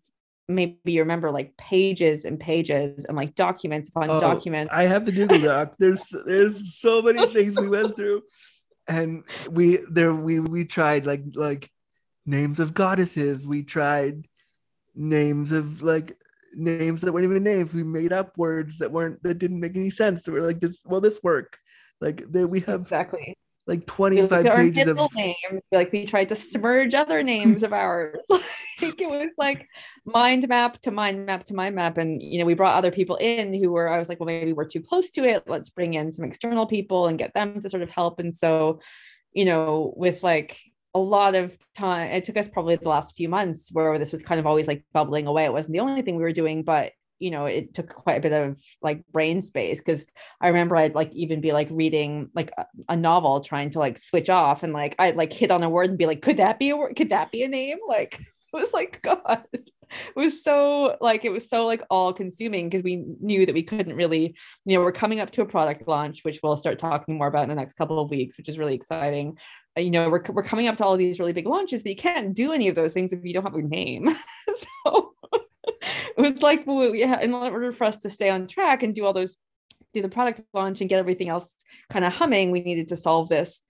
maybe 0.48 0.92
you 0.92 1.02
remember 1.02 1.32
like 1.32 1.56
pages 1.58 2.26
and 2.26 2.40
pages 2.40 3.06
and 3.06 3.16
like 3.16 3.36
documents 3.36 3.88
upon 3.88 4.10
oh, 4.10 4.20
documents 4.20 4.70
i 4.74 4.84
have 4.84 5.06
the 5.06 5.12
google 5.12 5.40
doc. 5.40 5.76
There's 5.80 6.04
there's 6.26 6.78
so 6.78 7.02
many 7.02 7.34
things 7.34 7.58
we 7.58 7.70
went 7.70 7.96
through 7.96 8.24
and 8.88 9.24
we 9.50 9.80
there 9.90 10.14
we 10.14 10.40
we 10.40 10.66
tried 10.66 11.06
like 11.06 11.24
like 11.34 11.70
names 12.26 12.60
of 12.60 12.74
goddesses. 12.74 13.48
We 13.48 13.64
tried 13.64 14.28
names 14.96 15.52
of 15.52 15.82
like 15.82 16.18
names 16.54 17.02
that 17.02 17.14
weren't 17.14 17.26
even 17.26 17.44
names. 17.44 17.74
We 17.74 17.84
made 17.84 18.14
up 18.14 18.38
words 18.38 18.80
that 18.80 18.92
weren't 18.92 19.22
that 19.24 19.40
didn't 19.40 19.60
make 19.60 19.76
any 19.76 19.90
sense. 19.90 20.24
So 20.24 20.32
we're 20.32 20.42
like 20.42 20.60
this 20.60 20.80
will 20.86 21.02
this 21.02 21.22
work? 21.24 21.58
Like 22.00 22.24
there 22.30 22.48
we 22.48 22.62
have 22.62 22.82
exactly 22.82 23.38
like 23.68 23.86
25 23.86 24.46
pages 24.46 24.88
of 24.88 25.10
names 25.16 25.62
like 25.72 25.92
we 25.92 26.06
tried 26.06 26.30
to 26.30 26.36
submerge 26.36 26.94
other 26.94 27.24
names 27.24 27.64
of 27.64 27.74
ours. 27.74 28.18
Like 28.82 29.00
it 29.00 29.10
was 29.12 29.32
like 29.38 29.68
mind 30.06 30.48
map 30.48 30.82
to 30.82 30.90
mind 30.90 31.28
map 31.28 31.44
to 31.44 31.54
mind 31.54 31.76
map. 31.76 32.00
And 32.00 32.20
you 32.20 32.40
know 32.40 32.46
we 32.46 32.56
brought 32.56 32.74
other 32.74 32.90
people 32.90 33.16
in 33.18 33.54
who 33.54 33.70
were 33.70 33.88
i 33.88 34.00
was 34.00 34.10
like 34.10 34.20
well 34.20 34.26
maybe 34.26 34.54
we're 34.54 34.66
too 34.66 34.82
close 34.82 35.12
to 35.12 35.24
it. 35.24 35.44
Let's 35.46 35.70
bring 35.70 35.94
in 35.94 36.12
some 36.12 36.26
external 36.26 36.66
people 36.66 37.06
and 37.06 37.16
get 37.16 37.32
them 37.36 37.62
to 37.62 37.70
sort 37.70 37.84
of 37.84 37.92
help. 37.92 38.20
And 38.20 38.36
so 38.36 38.80
you 39.34 39.46
know 39.46 39.94
with 39.96 40.24
like 40.24 40.60
a 40.96 41.00
lot 41.00 41.36
of 41.36 41.56
time 41.76 42.10
it 42.10 42.26
took 42.26 42.38
us 42.38 42.48
probably 42.48 42.76
the 42.76 42.90
last 42.90 43.16
few 43.16 43.30
months 43.30 43.70
where 43.72 44.00
this 44.00 44.12
was 44.12 44.24
kind 44.24 44.40
of 44.40 44.48
always 44.48 44.68
like 44.68 44.84
bubbling 44.94 45.28
away. 45.28 45.46
It 45.46 45.54
wasn't 45.54 45.74
the 45.74 45.82
only 45.82 46.02
thing 46.02 46.16
we 46.16 46.24
were 46.24 46.32
doing 46.32 46.64
but 46.64 46.94
you 47.22 47.32
know 47.32 47.46
it 47.46 47.74
took 47.74 47.90
quite 47.90 48.18
a 48.18 48.22
bit 48.22 48.34
of 48.34 48.58
like 48.82 49.04
brain 49.12 49.42
space 49.42 49.80
because 49.80 50.06
i 50.42 50.48
remember 50.48 50.76
i'd 50.78 50.96
like 50.96 51.12
even 51.14 51.42
be 51.42 51.52
like 51.52 51.68
reading 51.72 52.30
like 52.34 52.52
a, 52.58 52.66
a, 52.90 52.96
novel 52.96 53.42
trying 53.42 53.70
to 53.70 53.80
like 53.80 53.98
switch 53.98 54.30
off 54.30 54.64
and 54.64 54.74
like 54.74 54.96
i'd 55.00 55.16
like 55.16 55.34
hit 55.34 55.52
on 55.52 55.64
a 55.64 55.70
word 55.70 55.90
and 55.90 55.98
be 55.98 56.06
like 56.06 56.22
could 56.22 56.38
that 56.38 56.58
be 56.58 56.70
a 56.70 56.78
word 56.78 56.96
could 56.96 57.10
that 57.10 57.32
be 57.32 57.44
a 57.44 57.48
name? 57.48 57.78
Like 57.88 58.20
it 58.20 58.28
was 58.54 58.74
like 58.74 59.02
god. 59.04 59.44
It 59.54 60.16
was 60.16 60.42
so 60.42 60.98
like 61.02 61.26
it 61.26 61.32
was 61.32 61.50
so 61.50 61.66
like 61.66 61.84
all 61.90 62.14
consuming 62.14 62.70
because 62.70 62.84
we 62.84 63.04
knew 63.20 63.46
that 63.46 63.54
we 63.54 63.64
couldn't 63.64 63.96
really 63.96 64.36
you 64.66 64.78
know 64.78 64.84
we're 64.84 64.94
coming 64.94 65.20
up 65.20 65.32
to 65.32 65.42
a 65.42 65.46
product 65.46 65.86
launch 65.86 66.24
which 66.24 66.40
we'll 66.42 66.56
start 66.56 66.80
talking 66.80 67.18
more 67.18 67.28
about 67.28 67.44
in 67.44 67.50
the 67.50 67.56
next 67.56 67.74
couple 67.74 68.00
of 68.00 68.10
weeks 68.10 68.38
which 68.38 68.48
is 68.48 68.58
really 68.58 68.76
exciting. 68.76 69.38
Uh, 69.78 69.82
you 69.82 69.92
know 69.92 70.10
we're, 70.10 70.24
we're 70.30 70.44
coming 70.44 70.68
up 70.68 70.78
to 70.78 70.86
all 70.86 70.96
these 70.96 71.20
really 71.20 71.34
big 71.34 71.48
launches 71.48 71.84
but 71.84 71.90
you 71.90 71.96
can't 71.96 72.34
do 72.34 72.54
any 72.54 72.70
of 72.70 72.76
those 72.76 72.94
things 72.94 73.12
if 73.12 73.20
you 73.24 73.34
don't 73.34 73.44
have 73.44 73.56
a 73.56 73.62
name. 73.62 74.16
So 74.84 75.14
like 76.42 76.66
we, 76.66 77.04
in 77.04 77.34
order 77.34 77.72
for 77.72 77.86
us 77.86 77.98
to 77.98 78.10
stay 78.10 78.30
on 78.30 78.48
track 78.48 78.84
and 78.84 78.96
do 78.96 79.06
all 79.06 79.14
those 79.14 79.38
do 79.94 80.02
the 80.02 80.10
product 80.10 80.42
launch 80.54 80.82
and 80.82 80.90
get 80.90 81.00
everything 81.00 81.30
else 81.30 81.48
kind 81.90 82.06
of 82.06 82.14
humming, 82.14 82.52
we 82.52 82.62
needed 82.62 82.90
to 82.90 82.96
solve 82.96 83.30
this, 83.30 83.62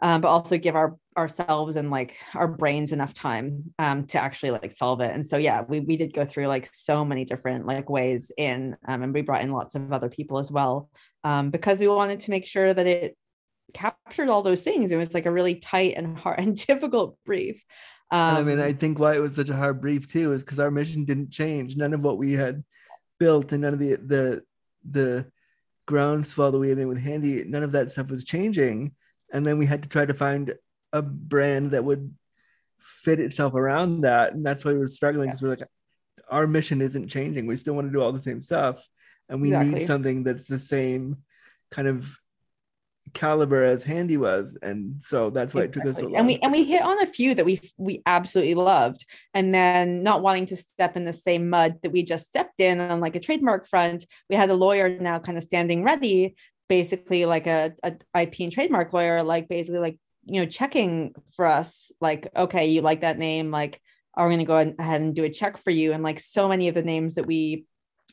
um, 0.00 0.20
but 0.20 0.28
also 0.28 0.56
give 0.56 0.76
our 0.76 0.96
ourselves 1.16 1.76
and 1.76 1.90
like 1.90 2.16
our 2.34 2.48
brains 2.48 2.92
enough 2.92 3.12
time 3.12 3.74
um, 3.78 4.06
to 4.06 4.22
actually 4.22 4.50
like 4.50 4.72
solve 4.72 5.00
it. 5.00 5.12
And 5.14 5.26
so 5.26 5.36
yeah, 5.36 5.62
we 5.68 5.80
we 5.80 5.96
did 5.96 6.14
go 6.14 6.24
through 6.24 6.46
like 6.46 6.68
so 6.72 7.04
many 7.04 7.24
different 7.24 7.66
like 7.66 7.90
ways 7.90 8.30
in, 8.36 8.76
um, 8.86 9.02
and 9.02 9.12
we 9.12 9.22
brought 9.22 9.42
in 9.42 9.52
lots 9.52 9.74
of 9.74 9.92
other 9.92 10.08
people 10.08 10.38
as 10.38 10.50
well 10.50 10.88
um, 11.24 11.50
because 11.50 11.78
we 11.78 11.88
wanted 11.88 12.20
to 12.20 12.30
make 12.30 12.46
sure 12.46 12.72
that 12.72 12.86
it 12.86 13.16
captured 13.74 14.30
all 14.30 14.42
those 14.42 14.62
things. 14.62 14.90
It 14.90 14.96
was 14.96 15.14
like 15.14 15.26
a 15.26 15.30
really 15.30 15.56
tight 15.56 15.94
and 15.96 16.18
hard 16.18 16.38
and 16.40 16.56
difficult 16.56 17.18
brief. 17.24 17.62
Um, 18.12 18.36
I 18.36 18.42
mean, 18.42 18.60
I 18.60 18.72
think 18.72 18.98
why 18.98 19.14
it 19.14 19.20
was 19.20 19.36
such 19.36 19.50
a 19.50 19.56
hard 19.56 19.80
brief 19.80 20.08
too 20.08 20.32
is 20.32 20.42
because 20.42 20.58
our 20.58 20.70
mission 20.70 21.04
didn't 21.04 21.30
change. 21.30 21.76
None 21.76 21.94
of 21.94 22.02
what 22.02 22.18
we 22.18 22.32
had 22.32 22.64
built 23.18 23.52
and 23.52 23.62
none 23.62 23.74
of 23.74 23.78
the 23.78 23.96
the 23.96 24.42
the 24.88 25.30
groundswell 25.86 26.52
that 26.52 26.58
we 26.58 26.68
had 26.68 26.78
in 26.78 26.88
with 26.88 27.00
Handy, 27.00 27.44
none 27.44 27.62
of 27.62 27.72
that 27.72 27.92
stuff 27.92 28.10
was 28.10 28.24
changing. 28.24 28.94
And 29.32 29.46
then 29.46 29.58
we 29.58 29.66
had 29.66 29.82
to 29.82 29.88
try 29.88 30.06
to 30.06 30.14
find 30.14 30.54
a 30.92 31.02
brand 31.02 31.72
that 31.72 31.84
would 31.84 32.14
fit 32.78 33.20
itself 33.20 33.54
around 33.54 34.02
that. 34.02 34.32
And 34.32 34.44
that's 34.44 34.64
why 34.64 34.72
we 34.72 34.78
were 34.78 34.88
struggling 34.88 35.28
because 35.28 35.42
yeah. 35.42 35.48
we're 35.48 35.56
like, 35.56 35.68
our 36.30 36.46
mission 36.46 36.80
isn't 36.80 37.08
changing. 37.08 37.46
We 37.46 37.56
still 37.56 37.74
want 37.74 37.88
to 37.88 37.92
do 37.92 38.00
all 38.00 38.12
the 38.12 38.22
same 38.22 38.40
stuff. 38.40 38.86
And 39.28 39.42
we 39.42 39.48
exactly. 39.48 39.80
need 39.80 39.86
something 39.86 40.22
that's 40.22 40.46
the 40.46 40.58
same 40.58 41.18
kind 41.70 41.88
of 41.88 42.16
caliber 43.12 43.64
as 43.64 43.84
Handy 43.84 44.16
was, 44.16 44.56
and 44.62 45.02
so 45.02 45.30
that's 45.30 45.54
why 45.54 45.62
exactly. 45.62 45.80
it 45.80 45.84
took 45.84 45.90
us 45.90 45.98
so 46.00 46.04
long. 46.06 46.16
And 46.16 46.26
we 46.26 46.38
and 46.38 46.52
we 46.52 46.64
hit 46.64 46.82
on 46.82 47.02
a 47.02 47.06
few 47.06 47.34
that 47.34 47.44
we 47.44 47.60
we 47.76 48.02
absolutely 48.06 48.54
loved, 48.54 49.04
and 49.34 49.54
then 49.54 50.02
not 50.02 50.22
wanting 50.22 50.46
to 50.46 50.56
step 50.56 50.96
in 50.96 51.04
the 51.04 51.12
same 51.12 51.50
mud 51.50 51.76
that 51.82 51.92
we 51.92 52.02
just 52.02 52.28
stepped 52.28 52.60
in 52.60 52.80
on 52.80 53.00
like 53.00 53.16
a 53.16 53.20
trademark 53.20 53.66
front, 53.66 54.06
we 54.28 54.36
had 54.36 54.50
a 54.50 54.54
lawyer 54.54 54.88
now 54.88 55.18
kind 55.18 55.38
of 55.38 55.44
standing 55.44 55.84
ready, 55.84 56.34
basically 56.68 57.24
like 57.24 57.46
a, 57.46 57.72
a 57.82 57.94
IP 58.20 58.40
and 58.40 58.52
trademark 58.52 58.92
lawyer, 58.92 59.22
like 59.22 59.48
basically 59.48 59.80
like 59.80 59.98
you 60.24 60.40
know 60.40 60.46
checking 60.46 61.14
for 61.36 61.46
us, 61.46 61.90
like 62.00 62.28
okay, 62.36 62.66
you 62.66 62.80
like 62.80 63.00
that 63.02 63.18
name, 63.18 63.50
like 63.50 63.80
are 64.14 64.26
we 64.26 64.34
going 64.34 64.40
to 64.40 64.44
go 64.44 64.74
ahead 64.78 65.00
and 65.00 65.14
do 65.14 65.24
a 65.24 65.30
check 65.30 65.56
for 65.56 65.70
you? 65.70 65.92
And 65.92 66.02
like 66.02 66.18
so 66.18 66.48
many 66.48 66.68
of 66.68 66.74
the 66.74 66.82
names 66.82 67.14
that 67.14 67.26
we 67.26 67.64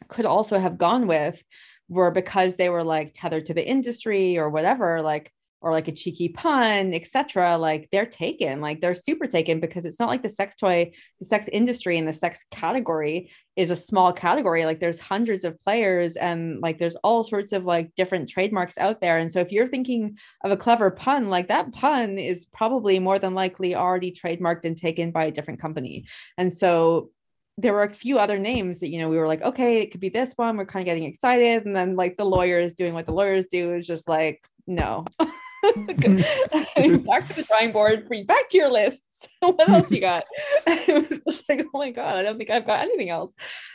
could 0.07 0.25
also 0.25 0.59
have 0.59 0.77
gone 0.77 1.07
with 1.07 1.41
were 1.89 2.11
because 2.11 2.55
they 2.55 2.69
were 2.69 2.83
like 2.83 3.13
tethered 3.13 3.45
to 3.45 3.53
the 3.53 3.67
industry 3.67 4.37
or 4.37 4.49
whatever 4.49 5.01
like 5.01 5.31
or 5.61 5.71
like 5.71 5.87
a 5.87 5.91
cheeky 5.91 6.29
pun 6.29 6.93
etc 6.93 7.57
like 7.57 7.87
they're 7.91 8.05
taken 8.05 8.61
like 8.61 8.79
they're 8.79 8.93
super 8.93 9.25
taken 9.25 9.59
because 9.59 9.85
it's 9.85 9.99
not 9.99 10.09
like 10.09 10.21
the 10.21 10.29
sex 10.29 10.55
toy 10.55 10.91
the 11.19 11.25
sex 11.25 11.47
industry 11.51 11.97
and 11.97 12.07
the 12.07 12.13
sex 12.13 12.45
category 12.51 13.29
is 13.57 13.71
a 13.71 13.75
small 13.75 14.13
category. 14.13 14.65
Like 14.65 14.79
there's 14.79 14.99
hundreds 14.99 15.43
of 15.43 15.59
players 15.65 16.15
and 16.15 16.61
like 16.61 16.77
there's 16.77 16.95
all 16.97 17.23
sorts 17.23 17.51
of 17.51 17.65
like 17.65 17.93
different 17.95 18.29
trademarks 18.29 18.77
out 18.77 19.01
there. 19.01 19.17
And 19.17 19.31
so 19.31 19.39
if 19.39 19.51
you're 19.51 19.67
thinking 19.67 20.17
of 20.43 20.51
a 20.51 20.57
clever 20.57 20.91
pun 20.91 21.29
like 21.29 21.47
that 21.47 21.73
pun 21.73 22.19
is 22.19 22.45
probably 22.53 22.99
more 22.99 23.17
than 23.17 23.33
likely 23.33 23.75
already 23.75 24.11
trademarked 24.11 24.63
and 24.63 24.77
taken 24.77 25.09
by 25.09 25.25
a 25.25 25.31
different 25.31 25.59
company. 25.59 26.05
And 26.37 26.53
so 26.53 27.09
there 27.57 27.73
were 27.73 27.83
a 27.83 27.93
few 27.93 28.19
other 28.19 28.37
names 28.37 28.79
that 28.79 28.89
you 28.89 28.99
know 28.99 29.09
we 29.09 29.17
were 29.17 29.27
like 29.27 29.41
okay 29.41 29.81
it 29.81 29.91
could 29.91 29.99
be 29.99 30.09
this 30.09 30.33
one 30.35 30.57
we're 30.57 30.65
kind 30.65 30.81
of 30.81 30.85
getting 30.85 31.03
excited 31.03 31.65
and 31.65 31.75
then 31.75 31.95
like 31.95 32.15
the 32.17 32.25
lawyers 32.25 32.73
doing 32.73 32.93
what 32.93 33.05
the 33.05 33.11
lawyers 33.11 33.47
do 33.47 33.73
is 33.73 33.85
just 33.85 34.07
like 34.07 34.47
no. 34.67 35.05
Back 35.63 35.97
to 35.97 37.33
the 37.33 37.45
drawing 37.47 37.71
board 37.71 38.07
back 38.27 38.47
to 38.49 38.57
your 38.57 38.71
lists. 38.71 39.01
What 39.39 39.67
else 39.67 39.91
you 39.91 39.99
got? 39.99 40.25
It 40.67 41.09
was 41.09 41.19
just 41.27 41.49
like 41.49 41.65
oh 41.73 41.77
my 41.79 41.89
god 41.89 42.17
i 42.17 42.21
don't 42.21 42.37
think 42.37 42.51
i've 42.51 42.67
got 42.67 42.81
anything 42.81 43.09
else. 43.09 43.33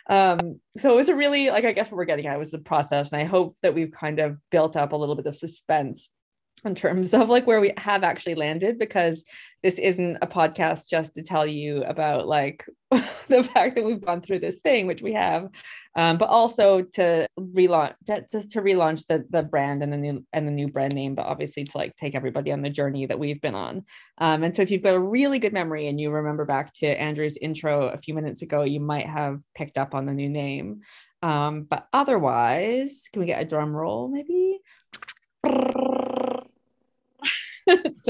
Um 0.09 0.61
so 0.77 0.93
it 0.93 0.97
was 0.97 1.09
a 1.09 1.17
really 1.17 1.51
like 1.51 1.65
i 1.65 1.73
guess 1.73 1.91
what 1.91 1.97
we're 1.97 2.05
getting 2.05 2.27
at 2.27 2.39
was 2.39 2.53
the 2.53 2.59
process 2.59 3.13
and 3.13 3.21
i 3.21 3.25
hope 3.25 3.55
that 3.63 3.75
we've 3.75 3.91
kind 3.91 4.21
of 4.21 4.39
built 4.51 4.77
up 4.77 4.93
a 4.93 4.97
little 4.97 5.17
bit 5.17 5.27
of 5.27 5.37
suspense 5.37 6.09
in 6.65 6.75
terms 6.75 7.13
of 7.13 7.29
like 7.29 7.47
where 7.47 7.61
we 7.61 7.73
have 7.77 8.05
actually 8.05 8.35
landed 8.35 8.79
because 8.79 9.25
this 9.63 9.79
isn't 9.79 10.19
a 10.23 10.27
podcast 10.27 10.89
just 10.89 11.15
to 11.15 11.23
tell 11.23 11.47
you 11.47 11.83
about 11.85 12.27
like 12.27 12.65
the 12.91 13.43
fact 13.43 13.75
that 13.75 13.85
we've 13.85 14.05
gone 14.05 14.21
through 14.21 14.39
this 14.39 14.59
thing 14.59 14.87
which 14.87 15.03
we 15.03 15.13
have 15.13 15.49
um, 15.97 16.19
but 16.19 16.29
also 16.29 16.83
to 16.83 17.27
relaunch 17.39 17.95
to, 18.07 18.25
just 18.31 18.51
to 18.51 18.63
relaunch 18.63 19.07
the 19.07 19.25
the 19.31 19.43
brand 19.43 19.83
and 19.83 19.93
the 19.93 19.97
new 19.97 20.25
and 20.33 20.47
the 20.47 20.53
new 20.53 20.69
brand 20.69 20.95
name 20.95 21.15
but 21.15 21.27
obviously 21.27 21.65
to 21.65 21.77
like 21.77 21.95
take 21.97 22.15
everybody 22.15 22.53
on 22.53 22.63
the 22.63 22.71
journey 22.71 23.07
that 23.07 23.19
we've 23.19 23.41
been 23.41 23.55
on. 23.55 23.85
Um, 24.19 24.43
and 24.43 24.55
so 24.55 24.63
if 24.63 24.71
you've 24.71 24.83
got 24.83 24.95
a 24.95 25.01
really 25.01 25.39
good 25.39 25.53
memory 25.53 25.89
and 25.89 26.01
you 26.01 26.11
remember 26.11 26.45
back 26.45 26.73
to 26.75 26.87
andrew's 26.87 27.37
intro 27.37 27.89
a 27.89 27.99
few 27.99 28.15
minutes 28.15 28.43
ago 28.43 28.63
you 28.63 28.81
might 28.81 29.07
have 29.07 29.41
picked 29.55 29.79
up 29.79 29.95
on 29.95 30.07
the 30.07 30.15
new 30.15 30.29
name. 30.29 30.81
Um, 31.23 31.65
but 31.65 31.87
otherwise 31.93 33.09
can 33.13 33.21
we 33.21 33.27
get 33.27 33.43
a 33.43 33.45
drum 33.45 33.75
roll 33.75 34.09
maybe 34.09 34.52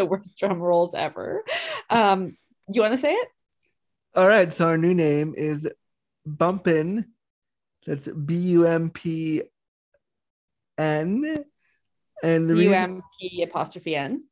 the 0.03 0.07
worst 0.07 0.39
drum 0.39 0.59
rolls 0.59 0.95
ever. 0.95 1.45
Um, 1.89 2.37
you 2.69 2.81
want 2.81 2.95
to 2.95 3.01
say 3.01 3.13
it? 3.13 3.29
All 4.15 4.27
right. 4.27 4.53
So 4.53 4.67
our 4.67 4.77
new 4.77 4.95
name 4.95 5.35
is 5.37 5.67
Bumpin. 6.27 7.07
That's 7.87 8.09
B 8.09 8.35
U 8.59 8.67
M 8.67 8.91
P 8.91 9.43
N. 10.77 11.45
And 12.23 12.51
the 12.51 12.57
U 12.65 12.73
M 12.73 13.03
P 13.21 13.43
apostrophe 13.43 13.95
N. 13.95 14.25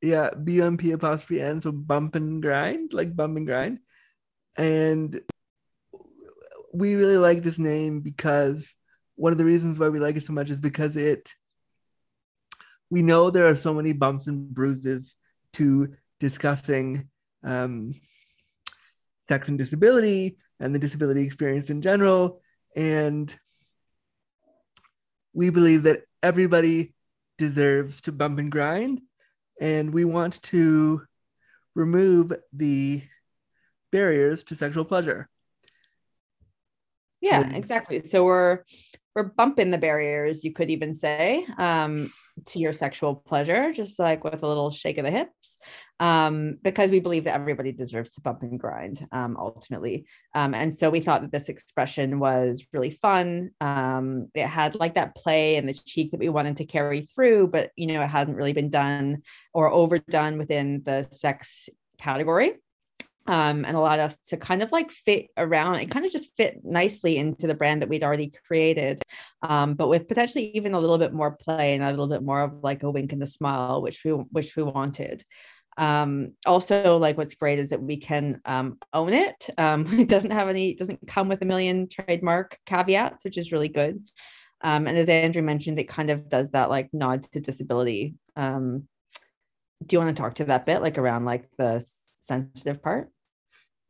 Yeah, 0.00 0.30
B 0.30 0.54
U 0.54 0.64
M 0.64 0.76
P 0.76 0.90
apostrophe 0.90 1.40
N. 1.40 1.60
So 1.60 1.70
bump 1.70 2.16
and 2.16 2.42
grind, 2.42 2.92
like 2.92 3.14
bump 3.14 3.36
and 3.36 3.46
grind. 3.46 3.78
And 4.58 5.20
we 6.74 6.94
really 6.94 7.16
like 7.16 7.42
this 7.42 7.58
name 7.58 8.00
because 8.00 8.74
one 9.14 9.32
of 9.32 9.38
the 9.38 9.44
reasons 9.44 9.78
why 9.78 9.88
we 9.88 10.00
like 10.00 10.16
it 10.16 10.26
so 10.26 10.32
much 10.32 10.50
is 10.50 10.60
because 10.60 10.96
it 10.96 11.30
we 12.92 13.00
know 13.00 13.30
there 13.30 13.46
are 13.46 13.56
so 13.56 13.72
many 13.72 13.94
bumps 13.94 14.26
and 14.26 14.52
bruises 14.52 15.14
to 15.54 15.94
discussing 16.20 17.08
um, 17.42 17.94
sex 19.30 19.48
and 19.48 19.56
disability 19.56 20.36
and 20.60 20.74
the 20.74 20.78
disability 20.78 21.24
experience 21.24 21.70
in 21.70 21.80
general. 21.80 22.42
And 22.76 23.34
we 25.32 25.48
believe 25.48 25.84
that 25.84 26.02
everybody 26.22 26.92
deserves 27.38 28.02
to 28.02 28.12
bump 28.12 28.38
and 28.38 28.52
grind. 28.52 29.00
And 29.58 29.94
we 29.94 30.04
want 30.04 30.42
to 30.42 31.00
remove 31.74 32.34
the 32.52 33.02
barriers 33.90 34.42
to 34.44 34.54
sexual 34.54 34.84
pleasure. 34.84 35.30
Yeah, 37.22 37.54
exactly. 37.54 38.04
So 38.04 38.24
we're 38.24 38.64
we're 39.14 39.24
bumping 39.24 39.70
the 39.70 39.78
barriers, 39.78 40.44
you 40.44 40.52
could 40.52 40.70
even 40.70 40.94
say, 40.94 41.46
um, 41.58 42.10
to 42.46 42.58
your 42.58 42.72
sexual 42.72 43.14
pleasure, 43.14 43.72
just 43.72 43.98
like 43.98 44.24
with 44.24 44.42
a 44.42 44.46
little 44.46 44.70
shake 44.70 44.96
of 44.96 45.04
the 45.04 45.10
hips, 45.10 45.58
um, 46.00 46.56
because 46.62 46.90
we 46.90 46.98
believe 46.98 47.24
that 47.24 47.34
everybody 47.34 47.72
deserves 47.72 48.12
to 48.12 48.22
bump 48.22 48.42
and 48.42 48.58
grind 48.58 49.06
um, 49.12 49.36
ultimately. 49.38 50.06
Um, 50.34 50.54
and 50.54 50.74
so 50.74 50.88
we 50.88 51.00
thought 51.00 51.20
that 51.22 51.32
this 51.32 51.50
expression 51.50 52.18
was 52.18 52.64
really 52.72 52.90
fun. 52.90 53.50
Um, 53.60 54.28
it 54.34 54.46
had 54.46 54.76
like 54.76 54.94
that 54.94 55.14
play 55.14 55.56
and 55.56 55.68
the 55.68 55.74
cheek 55.74 56.10
that 56.10 56.20
we 56.20 56.30
wanted 56.30 56.56
to 56.56 56.64
carry 56.64 57.02
through, 57.02 57.48
but 57.48 57.70
you 57.76 57.86
know, 57.88 58.02
it 58.02 58.08
hadn't 58.08 58.36
really 58.36 58.54
been 58.54 58.70
done 58.70 59.22
or 59.52 59.70
overdone 59.70 60.38
within 60.38 60.82
the 60.84 61.06
sex 61.10 61.68
category 61.98 62.54
um, 63.26 63.64
and 63.64 63.76
allowed 63.76 64.00
us 64.00 64.16
to 64.26 64.36
kind 64.36 64.62
of 64.62 64.72
like 64.72 64.90
fit 64.90 65.28
around 65.36 65.76
and 65.76 65.90
kind 65.90 66.04
of 66.04 66.12
just 66.12 66.34
fit 66.36 66.60
nicely 66.64 67.16
into 67.16 67.46
the 67.46 67.54
brand 67.54 67.82
that 67.82 67.88
we'd 67.88 68.04
already 68.04 68.32
created, 68.46 69.02
um, 69.42 69.74
but 69.74 69.88
with 69.88 70.08
potentially 70.08 70.50
even 70.54 70.74
a 70.74 70.80
little 70.80 70.98
bit 70.98 71.12
more 71.12 71.32
play 71.32 71.74
and 71.74 71.84
a 71.84 71.90
little 71.90 72.08
bit 72.08 72.22
more 72.22 72.42
of 72.42 72.62
like 72.62 72.82
a 72.82 72.90
wink 72.90 73.12
and 73.12 73.22
a 73.22 73.26
smile, 73.26 73.80
which 73.82 74.02
we 74.04 74.10
which 74.10 74.56
we 74.56 74.62
wanted. 74.62 75.24
Um, 75.78 76.32
also, 76.44 76.98
like 76.98 77.16
what's 77.16 77.34
great 77.34 77.58
is 77.58 77.70
that 77.70 77.82
we 77.82 77.96
can 77.96 78.40
um, 78.44 78.78
own 78.92 79.12
it. 79.12 79.48
Um, 79.56 79.86
it 79.98 80.08
doesn't 80.08 80.32
have 80.32 80.48
any, 80.48 80.74
doesn't 80.74 81.06
come 81.06 81.28
with 81.28 81.42
a 81.42 81.46
million 81.46 81.88
trademark 81.88 82.58
caveats, 82.66 83.24
which 83.24 83.38
is 83.38 83.52
really 83.52 83.68
good. 83.68 84.02
Um, 84.60 84.86
and 84.86 84.96
as 84.98 85.08
Andrew 85.08 85.42
mentioned, 85.42 85.78
it 85.78 85.88
kind 85.88 86.10
of 86.10 86.28
does 86.28 86.50
that 86.50 86.70
like 86.70 86.90
nod 86.92 87.24
to 87.32 87.40
disability. 87.40 88.14
Do 88.36 89.94
you 89.96 89.98
want 89.98 90.16
to 90.16 90.22
talk 90.22 90.34
to 90.34 90.44
that 90.44 90.66
bit, 90.66 90.80
like 90.80 90.98
around 90.98 91.24
like 91.24 91.48
the 91.58 91.84
sensitive 92.22 92.82
part? 92.82 93.10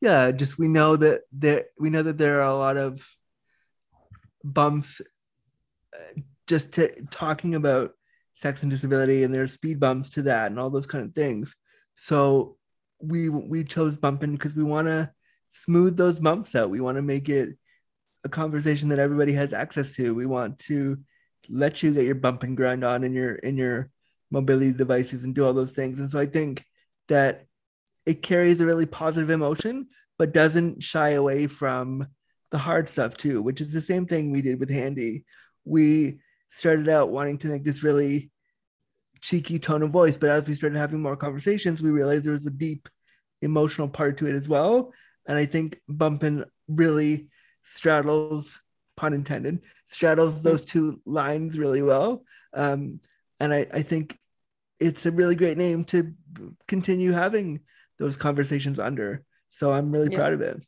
Yeah, 0.01 0.33
just 0.33 0.59
we 0.59 0.67
know 0.67 0.97
that 0.97 1.23
there 1.31 1.67
we 1.79 1.89
know 1.89 2.03
that 2.03 2.19
there 2.19 2.41
are 2.41 2.51
a 2.51 2.57
lot 2.57 2.77
of 2.77 3.07
bumps 4.43 5.01
uh, 5.95 6.21
just 6.49 6.73
to 6.73 6.91
talking 7.11 7.55
about 7.55 7.93
sex 8.35 8.63
and 8.63 8.71
disability 8.71 9.23
and 9.23 9.33
there's 9.33 9.53
speed 9.53 9.79
bumps 9.79 10.11
to 10.11 10.23
that 10.23 10.51
and 10.51 10.59
all 10.59 10.71
those 10.71 10.87
kind 10.87 11.05
of 11.05 11.15
things. 11.15 11.55
So 11.95 12.57
we 13.01 13.29
we 13.29 13.63
chose 13.65 13.97
bumping 13.97 14.33
because 14.33 14.57
we 14.57 14.65
want 14.65 14.89
to 14.89 15.13
smooth 15.49 15.97
those 15.97 16.19
bumps 16.19 16.55
out. 16.55 16.71
We 16.71 16.81
want 16.81 16.97
to 16.97 17.03
make 17.03 17.29
it 17.29 17.51
a 18.25 18.29
conversation 18.29 18.89
that 18.89 18.99
everybody 18.99 19.33
has 19.33 19.53
access 19.53 19.93
to. 19.93 20.15
We 20.15 20.27
want 20.27 20.59
to 20.61 20.99
let 21.49 21.83
you 21.83 21.93
get 21.93 22.07
your 22.07 22.15
bump 22.15 22.43
and 22.43 22.57
grind 22.57 22.85
on 22.85 23.05
in 23.05 23.13
your 23.13 23.35
in 23.35 23.57
your 23.57 23.91
mobility 24.31 24.73
devices 24.73 25.25
and 25.25 25.35
do 25.35 25.45
all 25.45 25.53
those 25.53 25.73
things. 25.73 26.01
And 26.01 26.11
so 26.11 26.19
I 26.19 26.27
think 26.27 26.65
that 27.09 27.45
it 28.07 28.23
carries 28.23 28.61
a 28.61 28.67
really 28.67 28.87
positive 28.87 29.31
emotion, 29.31 29.89
but 30.19 30.33
doesn't 30.33 30.83
shy 30.83 31.11
away 31.11 31.47
from 31.47 32.07
the 32.51 32.59
hard 32.59 32.89
stuff 32.89 33.17
too, 33.17 33.43
which 33.43 33.61
is 33.61 33.73
the 33.73 33.81
same 33.81 34.07
thing 34.07 34.31
we 34.31 34.43
did 34.43 34.61
with 34.61 34.71
Handy. 34.71 35.25
We 35.65 36.19
started 36.49 36.89
out 36.89 37.11
wanting 37.11 37.39
to 37.39 37.49
make 37.49 37.65
this 37.65 37.83
really 37.83 38.31
cheeky 39.21 39.59
tone 39.59 39.83
of 39.83 39.91
voice, 39.91 40.19
but 40.19 40.31
as 40.31 40.49
we 40.49 40.55
started 40.55 40.79
having 40.79 41.01
more 41.01 41.17
conversations, 41.17 41.81
we 41.81 41.91
realized 41.91 42.25
there 42.25 42.33
was 42.33 42.47
a 42.47 42.51
deep 42.51 42.89
emotional 43.41 43.89
part 43.89 44.19
to 44.19 44.27
it 44.27 44.35
as 44.35 44.49
well. 44.49 44.93
And 45.27 45.39
I 45.39 45.47
think 45.47 45.81
Bumpin 45.89 46.45
really 46.69 47.29
straddles, 47.63 48.61
pun 48.97 49.15
intended, 49.15 49.61
straddles 49.87 50.43
those 50.43 50.65
two 50.65 51.01
lines 51.07 51.59
really 51.59 51.83
well. 51.83 52.25
Um, 52.53 53.01
and 53.41 53.53
I, 53.53 53.67
I 53.73 53.83
think 53.83 54.19
it's 54.79 55.07
a 55.07 55.13
really 55.13 55.37
great 55.37 55.57
name 55.57 55.85
to 55.85 56.13
continue 56.67 57.13
having 57.13 57.61
those 57.99 58.17
conversations 58.17 58.79
under. 58.79 59.25
So 59.51 59.73
I'm 59.73 59.93
really 59.93 60.11
yeah. 60.11 60.19
proud 60.19 60.33
of 60.33 60.41
it. 60.41 60.63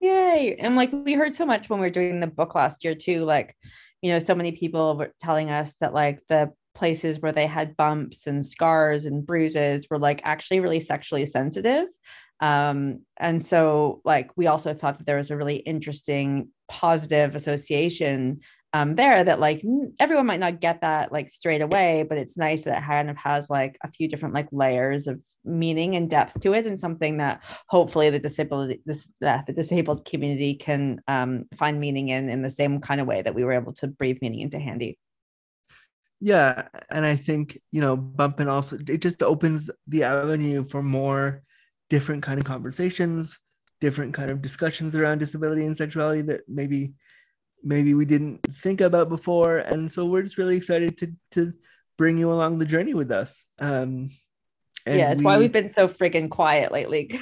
Yay. 0.00 0.56
And 0.58 0.76
like 0.76 0.92
we 0.92 1.14
heard 1.14 1.34
so 1.34 1.46
much 1.46 1.68
when 1.68 1.80
we 1.80 1.86
were 1.86 1.90
doing 1.90 2.20
the 2.20 2.26
book 2.26 2.54
last 2.54 2.84
year 2.84 2.94
too, 2.94 3.24
like, 3.24 3.56
you 4.02 4.12
know, 4.12 4.18
so 4.18 4.34
many 4.34 4.52
people 4.52 4.96
were 4.96 5.12
telling 5.20 5.50
us 5.50 5.72
that 5.80 5.94
like 5.94 6.20
the 6.28 6.52
places 6.74 7.20
where 7.20 7.32
they 7.32 7.46
had 7.46 7.76
bumps 7.76 8.26
and 8.26 8.44
scars 8.44 9.06
and 9.06 9.26
bruises 9.26 9.86
were 9.90 9.98
like 9.98 10.20
actually 10.24 10.60
really 10.60 10.80
sexually 10.80 11.24
sensitive. 11.24 11.86
Um, 12.40 13.00
and 13.16 13.42
so 13.44 14.02
like 14.04 14.30
we 14.36 14.46
also 14.46 14.74
thought 14.74 14.98
that 14.98 15.06
there 15.06 15.16
was 15.16 15.30
a 15.30 15.36
really 15.36 15.56
interesting 15.56 16.50
positive 16.68 17.34
association 17.34 18.40
um, 18.76 18.94
there 18.94 19.24
that 19.24 19.40
like 19.40 19.62
everyone 19.98 20.26
might 20.26 20.40
not 20.40 20.60
get 20.60 20.82
that 20.82 21.10
like 21.10 21.30
straight 21.30 21.62
away, 21.62 22.04
but 22.06 22.18
it's 22.18 22.36
nice 22.36 22.64
that 22.64 22.82
it 22.82 22.86
kind 22.86 23.08
of 23.08 23.16
has 23.16 23.48
like 23.48 23.78
a 23.82 23.90
few 23.90 24.06
different 24.06 24.34
like 24.34 24.48
layers 24.52 25.06
of 25.06 25.22
meaning 25.44 25.96
and 25.96 26.10
depth 26.10 26.38
to 26.40 26.52
it, 26.52 26.66
and 26.66 26.78
something 26.78 27.16
that 27.16 27.42
hopefully 27.68 28.10
the 28.10 28.18
disabled 28.18 28.72
this, 28.84 29.08
uh, 29.24 29.40
the 29.46 29.54
disabled 29.54 30.04
community 30.04 30.54
can 30.54 31.00
um, 31.08 31.46
find 31.56 31.80
meaning 31.80 32.10
in 32.10 32.28
in 32.28 32.42
the 32.42 32.50
same 32.50 32.80
kind 32.80 33.00
of 33.00 33.06
way 33.06 33.22
that 33.22 33.34
we 33.34 33.44
were 33.44 33.54
able 33.54 33.72
to 33.72 33.86
breathe 33.86 34.18
meaning 34.20 34.40
into 34.40 34.58
Handy. 34.58 34.98
Yeah, 36.20 36.68
and 36.90 37.06
I 37.06 37.16
think 37.16 37.58
you 37.70 37.80
know, 37.80 37.96
bumping 37.96 38.48
also 38.48 38.76
it 38.86 39.00
just 39.00 39.22
opens 39.22 39.70
the 39.86 40.02
avenue 40.02 40.64
for 40.64 40.82
more 40.82 41.42
different 41.88 42.22
kind 42.22 42.38
of 42.38 42.44
conversations, 42.44 43.38
different 43.80 44.12
kind 44.12 44.30
of 44.30 44.42
discussions 44.42 44.94
around 44.94 45.20
disability 45.20 45.64
and 45.64 45.78
sexuality 45.78 46.20
that 46.22 46.42
maybe 46.46 46.92
maybe 47.62 47.94
we 47.94 48.04
didn't 48.04 48.40
think 48.56 48.80
about 48.80 49.08
before. 49.08 49.58
And 49.58 49.90
so 49.90 50.06
we're 50.06 50.22
just 50.22 50.38
really 50.38 50.56
excited 50.56 50.98
to 50.98 51.12
to 51.32 51.52
bring 51.96 52.18
you 52.18 52.30
along 52.30 52.58
the 52.58 52.66
journey 52.66 52.94
with 52.94 53.10
us. 53.10 53.44
Um, 53.58 54.10
yeah, 54.86 55.12
it's 55.12 55.20
we, 55.20 55.24
why 55.24 55.38
we've 55.38 55.52
been 55.52 55.72
so 55.72 55.88
friggin' 55.88 56.30
quiet 56.30 56.70
lately. 56.70 57.18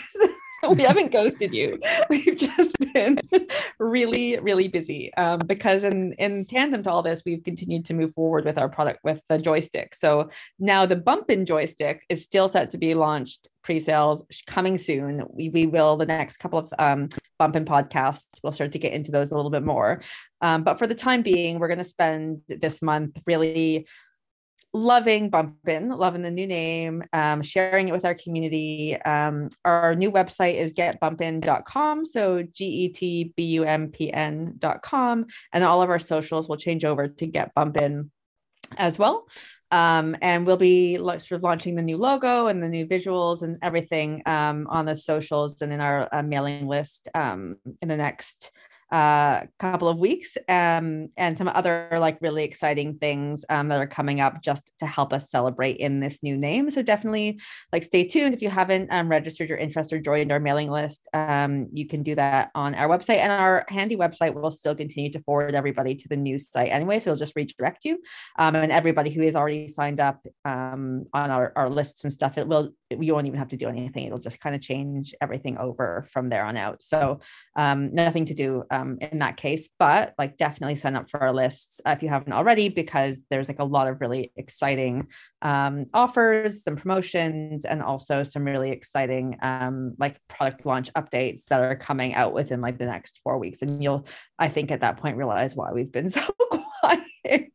we 0.70 0.82
haven't 0.82 1.12
ghosted 1.12 1.52
you. 1.52 1.78
We've 2.10 2.36
just 2.36 2.76
been 2.92 3.18
really, 3.78 4.38
really 4.38 4.68
busy 4.68 5.12
um, 5.14 5.40
because 5.40 5.84
in 5.84 6.12
in 6.14 6.44
tandem 6.44 6.82
to 6.84 6.90
all 6.90 7.02
this, 7.02 7.22
we've 7.24 7.42
continued 7.42 7.84
to 7.86 7.94
move 7.94 8.14
forward 8.14 8.44
with 8.44 8.58
our 8.58 8.68
product 8.68 9.00
with 9.04 9.20
the 9.28 9.38
joystick. 9.38 9.94
So 9.94 10.30
now 10.58 10.86
the 10.86 10.96
Bumpin 10.96 11.44
joystick 11.44 12.04
is 12.08 12.24
still 12.24 12.48
set 12.48 12.70
to 12.70 12.78
be 12.78 12.94
launched 12.94 13.48
pre-sales 13.62 14.24
coming 14.46 14.78
soon. 14.78 15.24
We, 15.30 15.48
we 15.48 15.66
will 15.66 15.96
the 15.96 16.06
next 16.06 16.36
couple 16.36 16.58
of 16.58 16.68
um, 16.78 17.08
Bumpin 17.38 17.64
podcasts. 17.64 18.40
We'll 18.42 18.52
start 18.52 18.72
to 18.72 18.78
get 18.78 18.92
into 18.92 19.10
those 19.10 19.30
a 19.30 19.34
little 19.34 19.50
bit 19.50 19.64
more. 19.64 20.02
Um, 20.40 20.64
but 20.64 20.78
for 20.78 20.86
the 20.86 20.94
time 20.94 21.22
being, 21.22 21.58
we're 21.58 21.68
going 21.68 21.78
to 21.78 21.84
spend 21.84 22.42
this 22.48 22.82
month 22.82 23.18
really 23.26 23.86
loving 24.74 25.30
Bumpin, 25.30 25.88
loving 25.88 26.22
the 26.22 26.30
new 26.30 26.48
name, 26.48 27.02
um, 27.12 27.42
sharing 27.42 27.88
it 27.88 27.92
with 27.92 28.04
our 28.04 28.14
community. 28.14 29.00
Um, 29.02 29.48
our 29.64 29.94
new 29.94 30.10
website 30.10 30.54
is 30.54 30.72
getbumpin.com. 30.72 32.04
So 32.04 32.42
G 32.42 32.64
E 32.64 32.88
T 32.88 33.32
B 33.36 33.44
U 33.44 33.64
M 33.64 33.90
P 33.90 34.12
N.com. 34.12 35.26
And 35.52 35.64
all 35.64 35.80
of 35.80 35.90
our 35.90 36.00
socials 36.00 36.48
will 36.48 36.56
change 36.56 36.84
over 36.84 37.08
to 37.08 37.26
Get 37.26 37.54
Bumpin 37.54 38.10
as 38.76 38.98
well. 38.98 39.28
Um, 39.70 40.16
and 40.20 40.46
we'll 40.46 40.56
be 40.56 40.96
sort 40.96 41.32
of 41.32 41.42
launching 41.42 41.76
the 41.76 41.82
new 41.82 41.96
logo 41.96 42.48
and 42.48 42.62
the 42.62 42.68
new 42.68 42.86
visuals 42.86 43.42
and 43.42 43.58
everything 43.62 44.22
um, 44.26 44.66
on 44.68 44.86
the 44.86 44.96
socials 44.96 45.62
and 45.62 45.72
in 45.72 45.80
our 45.80 46.08
uh, 46.12 46.22
mailing 46.22 46.66
list 46.66 47.08
um, 47.14 47.56
in 47.80 47.88
the 47.88 47.96
next 47.96 48.50
uh, 48.92 49.42
couple 49.58 49.88
of 49.88 49.98
weeks 49.98 50.36
um, 50.48 51.08
and 51.16 51.36
some 51.36 51.48
other 51.48 51.88
like 51.98 52.18
really 52.20 52.44
exciting 52.44 52.96
things 52.98 53.44
um, 53.48 53.68
that 53.68 53.80
are 53.80 53.86
coming 53.86 54.20
up 54.20 54.42
just 54.42 54.62
to 54.78 54.86
help 54.86 55.12
us 55.12 55.30
celebrate 55.30 55.76
in 55.78 56.00
this 56.00 56.22
new 56.22 56.36
name. 56.36 56.70
So 56.70 56.82
definitely 56.82 57.40
like 57.72 57.82
stay 57.82 58.06
tuned. 58.06 58.34
If 58.34 58.42
you 58.42 58.50
haven't 58.50 58.92
um, 58.92 59.08
registered 59.08 59.48
your 59.48 59.58
interest 59.58 59.92
or 59.92 60.00
joined 60.00 60.30
our 60.32 60.40
mailing 60.40 60.70
list, 60.70 61.08
um, 61.14 61.68
you 61.72 61.86
can 61.86 62.02
do 62.02 62.14
that 62.14 62.50
on 62.54 62.74
our 62.74 62.88
website 62.88 63.18
and 63.18 63.32
our 63.32 63.64
handy 63.68 63.96
website 63.96 64.34
will 64.34 64.50
still 64.50 64.74
continue 64.74 65.10
to 65.12 65.20
forward 65.20 65.54
everybody 65.54 65.94
to 65.94 66.08
the 66.08 66.16
new 66.16 66.38
site 66.38 66.70
anyway. 66.70 67.00
So 67.00 67.10
it'll 67.10 67.18
just 67.18 67.36
redirect 67.36 67.84
you 67.84 67.98
um, 68.38 68.54
and 68.54 68.70
everybody 68.70 69.10
who 69.10 69.22
is 69.22 69.34
already 69.34 69.68
signed 69.68 70.00
up 70.00 70.24
um, 70.44 71.06
on 71.12 71.30
our, 71.30 71.52
our 71.56 71.70
lists 71.70 72.04
and 72.04 72.12
stuff, 72.12 72.38
it 72.38 72.46
will, 72.46 72.70
you 72.90 73.14
won't 73.14 73.26
even 73.26 73.38
have 73.38 73.48
to 73.48 73.56
do 73.56 73.68
anything. 73.68 74.06
It'll 74.06 74.18
just 74.18 74.40
kind 74.40 74.54
of 74.54 74.60
change 74.60 75.14
everything 75.20 75.56
over 75.58 76.06
from 76.12 76.28
there 76.28 76.44
on 76.44 76.56
out. 76.56 76.82
So 76.82 77.20
nothing 77.56 78.26
to 78.26 78.34
do 78.34 78.64
um, 78.74 78.98
in 79.00 79.20
that 79.20 79.36
case, 79.36 79.68
but 79.78 80.14
like 80.18 80.36
definitely 80.36 80.76
sign 80.76 80.96
up 80.96 81.08
for 81.08 81.20
our 81.20 81.32
lists 81.32 81.80
if 81.86 82.02
you 82.02 82.08
haven't 82.08 82.32
already, 82.32 82.68
because 82.68 83.20
there's 83.30 83.48
like 83.48 83.60
a 83.60 83.64
lot 83.64 83.88
of 83.88 84.00
really 84.00 84.32
exciting 84.36 85.08
um, 85.42 85.86
offers, 85.94 86.64
some 86.64 86.76
promotions, 86.76 87.64
and 87.64 87.82
also 87.82 88.24
some 88.24 88.44
really 88.44 88.70
exciting 88.70 89.38
um, 89.42 89.94
like 89.98 90.16
product 90.28 90.66
launch 90.66 90.92
updates 90.94 91.44
that 91.46 91.60
are 91.60 91.76
coming 91.76 92.14
out 92.14 92.34
within 92.34 92.60
like 92.60 92.78
the 92.78 92.86
next 92.86 93.20
four 93.22 93.38
weeks. 93.38 93.62
And 93.62 93.82
you'll, 93.82 94.06
I 94.38 94.48
think, 94.48 94.70
at 94.70 94.80
that 94.80 94.96
point 94.96 95.16
realize 95.16 95.54
why 95.54 95.72
we've 95.72 95.92
been 95.92 96.10
so 96.10 96.22
quiet. 96.80 97.52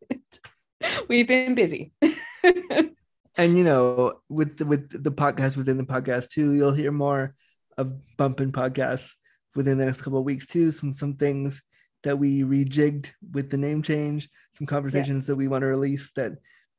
we've 1.07 1.27
been 1.27 1.55
busy. 1.55 1.91
and 2.01 3.57
you 3.57 3.63
know, 3.63 4.13
with 4.29 4.57
the, 4.57 4.65
with 4.65 5.03
the 5.03 5.11
podcast 5.11 5.57
within 5.57 5.77
the 5.77 5.83
podcast 5.83 6.29
too, 6.29 6.53
you'll 6.53 6.73
hear 6.73 6.91
more 6.91 7.35
of 7.77 7.93
bumping 8.17 8.51
podcasts 8.51 9.13
within 9.55 9.77
the 9.77 9.85
next 9.85 10.01
couple 10.01 10.19
of 10.19 10.25
weeks 10.25 10.47
too. 10.47 10.71
Some 10.71 10.93
some 10.93 11.15
things 11.15 11.61
that 12.03 12.17
we 12.17 12.43
rejigged 12.43 13.11
with 13.31 13.49
the 13.49 13.57
name 13.57 13.81
change, 13.81 14.29
some 14.53 14.67
conversations 14.67 15.25
yeah. 15.25 15.27
that 15.27 15.35
we 15.35 15.47
want 15.47 15.63
to 15.63 15.67
release 15.67 16.11
that 16.15 16.33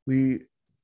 we 0.07 0.39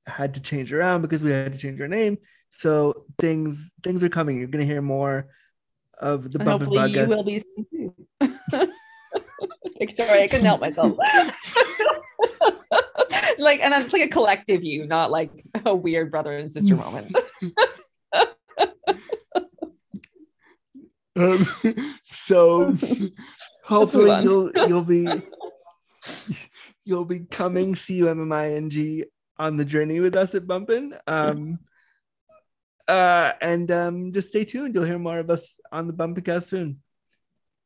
had 0.06 0.34
to 0.34 0.42
change 0.42 0.72
around 0.72 1.02
because 1.02 1.22
we 1.22 1.30
had 1.30 1.52
to 1.52 1.58
change 1.58 1.80
our 1.80 1.88
name. 1.88 2.18
So 2.50 3.04
things 3.18 3.70
things 3.82 4.02
are 4.02 4.08
coming. 4.08 4.38
You're 4.38 4.48
gonna 4.48 4.64
hear 4.64 4.82
more 4.82 5.28
of 5.98 6.30
the 6.30 6.38
Bump 6.38 6.62
Podcast. 6.62 7.08
You 7.08 7.16
will 7.16 7.24
be 7.24 7.42
Sorry, 9.94 10.22
I 10.22 10.28
couldn't 10.28 10.46
help 10.46 10.60
myself. 10.60 10.96
like, 13.38 13.60
and 13.60 13.74
it's 13.74 13.92
like 13.92 14.02
a 14.02 14.08
collective 14.08 14.64
you, 14.64 14.86
not 14.86 15.10
like 15.10 15.30
a 15.64 15.74
weird 15.74 16.10
brother 16.10 16.36
and 16.36 16.50
sister 16.50 16.74
moment. 16.74 17.14
Um, 21.18 21.46
so 22.04 22.74
hopefully 23.64 24.22
you'll 24.22 24.50
you'll 24.54 24.84
be 24.84 25.08
you'll 26.84 27.04
be 27.04 27.20
coming 27.20 27.74
C 27.74 27.94
U 27.94 28.08
M 28.08 28.20
M 28.20 28.32
I 28.32 28.52
N 28.52 28.70
G 28.70 29.04
on 29.38 29.56
the 29.56 29.64
journey 29.64 30.00
with 30.00 30.16
us 30.16 30.34
at 30.34 30.46
Bumpin. 30.46 30.96
Um, 31.06 31.58
uh, 32.86 33.32
and 33.42 33.70
um, 33.70 34.12
just 34.12 34.30
stay 34.30 34.44
tuned. 34.44 34.74
You'll 34.74 34.84
hear 34.84 34.98
more 34.98 35.18
of 35.18 35.30
us 35.30 35.60
on 35.70 35.86
the 35.86 35.92
Bumpicast 35.92 36.44
soon. 36.44 36.82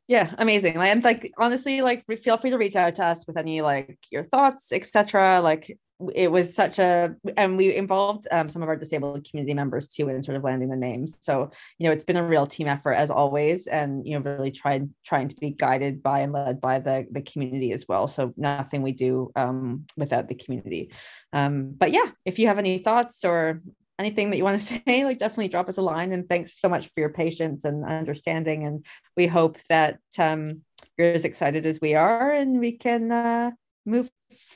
Yeah, 0.09 0.35
amazing. 0.37 0.77
And 0.77 1.05
like 1.05 1.33
honestly, 1.39 1.81
like 1.81 2.05
feel 2.23 2.37
free 2.37 2.51
to 2.51 2.59
reach 2.59 2.77
out 2.77 2.97
to 2.97 3.05
us 3.05 3.27
with 3.27 3.37
any 3.37 3.61
like 3.61 3.99
your 4.11 4.25
thoughts, 4.25 4.73
etc. 4.73 5.41
Like 5.41 5.79
it 6.15 6.31
was 6.31 6.55
such 6.55 6.79
a 6.79 7.15
and 7.37 7.57
we 7.57 7.75
involved 7.75 8.27
um, 8.31 8.49
some 8.49 8.63
of 8.63 8.69
our 8.69 8.77
disabled 8.77 9.27
community 9.29 9.55
members 9.55 9.89
too 9.89 10.09
in 10.09 10.23
sort 10.23 10.37
of 10.37 10.45
landing 10.45 10.69
the 10.69 10.77
names 10.77 11.19
so 11.21 11.51
you 11.79 11.87
know 11.87 11.93
it's 11.93 12.05
been 12.05 12.17
a 12.17 12.27
real 12.27 12.47
team 12.47 12.69
effort 12.69 12.95
as 12.95 13.11
always 13.11 13.67
and 13.67 14.07
you 14.07 14.19
know 14.19 14.31
really 14.31 14.51
tried 14.51 14.89
trying 15.05 15.29
to 15.29 15.37
be 15.37 15.51
guided 15.51 16.03
by 16.03 16.21
and 16.21 16.33
led 16.33 16.61
by 16.61 16.79
the 16.79 17.07
the 17.11 17.23
community 17.23 17.73
as 17.73 17.87
well. 17.89 18.09
So 18.09 18.33
nothing 18.37 18.83
we 18.83 18.93
do 18.93 19.31
um, 19.37 19.87
without 19.97 20.29
the 20.29 20.35
community. 20.35 20.93
Um, 21.33 21.73
but 21.77 21.93
yeah 21.93 22.11
if 22.25 22.39
you 22.39 22.47
have 22.47 22.59
any 22.59 22.79
thoughts 22.79 23.25
or 23.25 23.63
anything 23.99 24.31
that 24.31 24.37
you 24.37 24.45
want 24.45 24.61
to 24.61 24.83
say 24.87 25.05
like 25.05 25.19
definitely 25.19 25.49
drop 25.49 25.69
us 25.69 25.77
a 25.77 25.83
line 25.83 26.13
and 26.13 26.29
thanks 26.29 26.61
so 26.61 26.69
much 26.69 26.87
for 26.87 27.01
your 27.01 27.11
patience 27.11 27.65
and 27.65 27.85
understanding. 27.85 28.65
And 28.67 28.85
we 29.17 29.27
hope 29.27 29.59
that 29.69 29.99
um, 30.19 30.63
you're 30.97 31.13
as 31.13 31.25
excited 31.25 31.67
as 31.67 31.81
we 31.81 31.95
are 31.95 32.33
and 32.33 32.59
we 32.59 32.73
can 32.73 33.11
uh, 33.11 33.51
move 33.85 34.11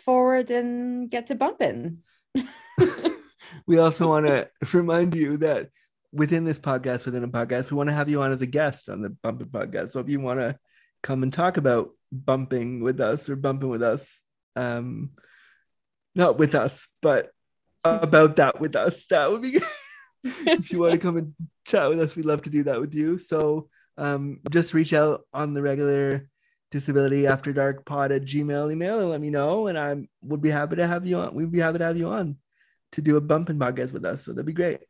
forward 0.04 0.50
and 0.50 1.10
get 1.10 1.28
to 1.28 1.34
bumping. 1.34 1.98
we 3.66 3.78
also 3.78 4.08
want 4.08 4.26
to 4.26 4.48
remind 4.72 5.14
you 5.14 5.38
that 5.38 5.70
within 6.12 6.44
this 6.44 6.58
podcast, 6.58 7.06
within 7.06 7.24
a 7.24 7.28
podcast, 7.28 7.70
we 7.70 7.76
want 7.76 7.88
to 7.88 7.94
have 7.94 8.08
you 8.08 8.22
on 8.22 8.32
as 8.32 8.42
a 8.42 8.46
guest 8.46 8.88
on 8.88 9.02
the 9.02 9.10
Bumping 9.10 9.48
Podcast. 9.48 9.90
So 9.90 10.00
if 10.00 10.08
you 10.08 10.20
want 10.20 10.40
to 10.40 10.58
come 11.02 11.22
and 11.22 11.32
talk 11.32 11.56
about 11.56 11.90
bumping 12.10 12.80
with 12.80 13.00
us 13.00 13.28
or 13.28 13.36
bumping 13.36 13.68
with 13.68 13.82
us, 13.82 14.22
um, 14.54 15.10
not 16.14 16.38
with 16.38 16.54
us, 16.54 16.88
but 17.02 17.30
about 17.84 18.36
that 18.36 18.60
with 18.60 18.74
us, 18.76 19.04
that 19.10 19.30
would 19.30 19.42
be 19.42 19.50
good. 19.52 19.62
if 20.24 20.72
you 20.72 20.80
want 20.80 20.92
to 20.92 20.98
come 20.98 21.16
and 21.16 21.34
chat 21.66 21.88
with 21.88 22.00
us, 22.00 22.16
we'd 22.16 22.24
love 22.24 22.42
to 22.42 22.50
do 22.50 22.64
that 22.64 22.80
with 22.80 22.94
you. 22.94 23.18
So 23.18 23.68
um, 23.98 24.40
just 24.50 24.74
reach 24.74 24.92
out 24.92 25.22
on 25.32 25.54
the 25.54 25.62
regular 25.62 26.28
disability 26.76 27.26
after 27.26 27.52
dark 27.52 27.84
pod 27.84 28.12
at 28.12 28.22
gmail 28.30 28.70
email 28.72 29.00
and 29.00 29.10
let 29.10 29.20
me 29.20 29.30
know 29.30 29.66
and 29.68 29.78
i 29.78 29.96
would 30.22 30.42
be 30.42 30.50
happy 30.50 30.76
to 30.76 30.86
have 30.86 31.06
you 31.06 31.16
on 31.18 31.34
we'd 31.34 31.50
be 31.52 31.58
happy 31.66 31.78
to 31.78 31.84
have 31.84 31.96
you 31.96 32.08
on 32.08 32.36
to 32.92 33.00
do 33.00 33.16
a 33.16 33.20
bumping 33.20 33.58
podcast 33.58 33.92
with 33.92 34.04
us 34.04 34.24
so 34.24 34.32
that'd 34.32 34.46
be 34.46 34.52
great 34.52 34.80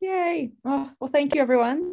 Yay. 0.00 0.52
Oh, 0.64 0.88
well, 1.00 1.10
thank 1.10 1.34
you, 1.34 1.40
everyone. 1.40 1.92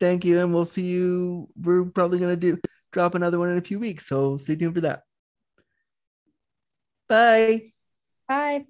thank 0.00 0.24
you 0.24 0.40
and 0.40 0.54
we'll 0.54 0.64
see 0.64 0.86
you 0.86 1.48
we're 1.60 1.84
probably 1.84 2.18
going 2.18 2.32
to 2.38 2.40
do 2.46 2.58
drop 2.92 3.14
another 3.14 3.38
one 3.38 3.50
in 3.50 3.58
a 3.58 3.68
few 3.70 3.78
weeks 3.78 4.06
so 4.06 4.36
stay 4.36 4.56
tuned 4.56 4.74
for 4.74 4.80
that 4.82 5.02
bye 7.08 7.60
Bye. 8.28 8.64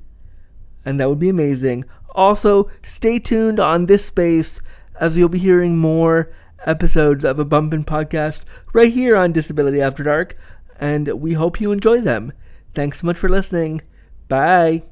and 0.85 1.01
that 1.01 1.09
would 1.09 1.19
be 1.19 1.29
amazing. 1.29 1.85
Also, 2.15 2.71
stay 2.83 3.19
tuned 3.19 3.59
on 3.59 3.87
this 3.87 4.05
space 4.05 4.61
as 5.01 5.17
you'll 5.17 5.29
be 5.29 5.39
hearing 5.39 5.77
more 5.77 6.31
episodes 6.65 7.25
of 7.25 7.39
a 7.39 7.45
Bumpin' 7.45 7.85
podcast 7.85 8.45
right 8.73 8.93
here 8.93 9.17
on 9.17 9.33
Disability 9.33 9.81
After 9.81 10.03
Dark, 10.03 10.37
and 10.81 11.09
we 11.21 11.35
hope 11.35 11.61
you 11.61 11.73
enjoy 11.73 12.01
them. 12.01 12.33
Thanks 12.75 13.01
so 13.01 13.07
much 13.07 13.19
for 13.19 13.29
listening. 13.29 13.83
Bye. 14.29 14.85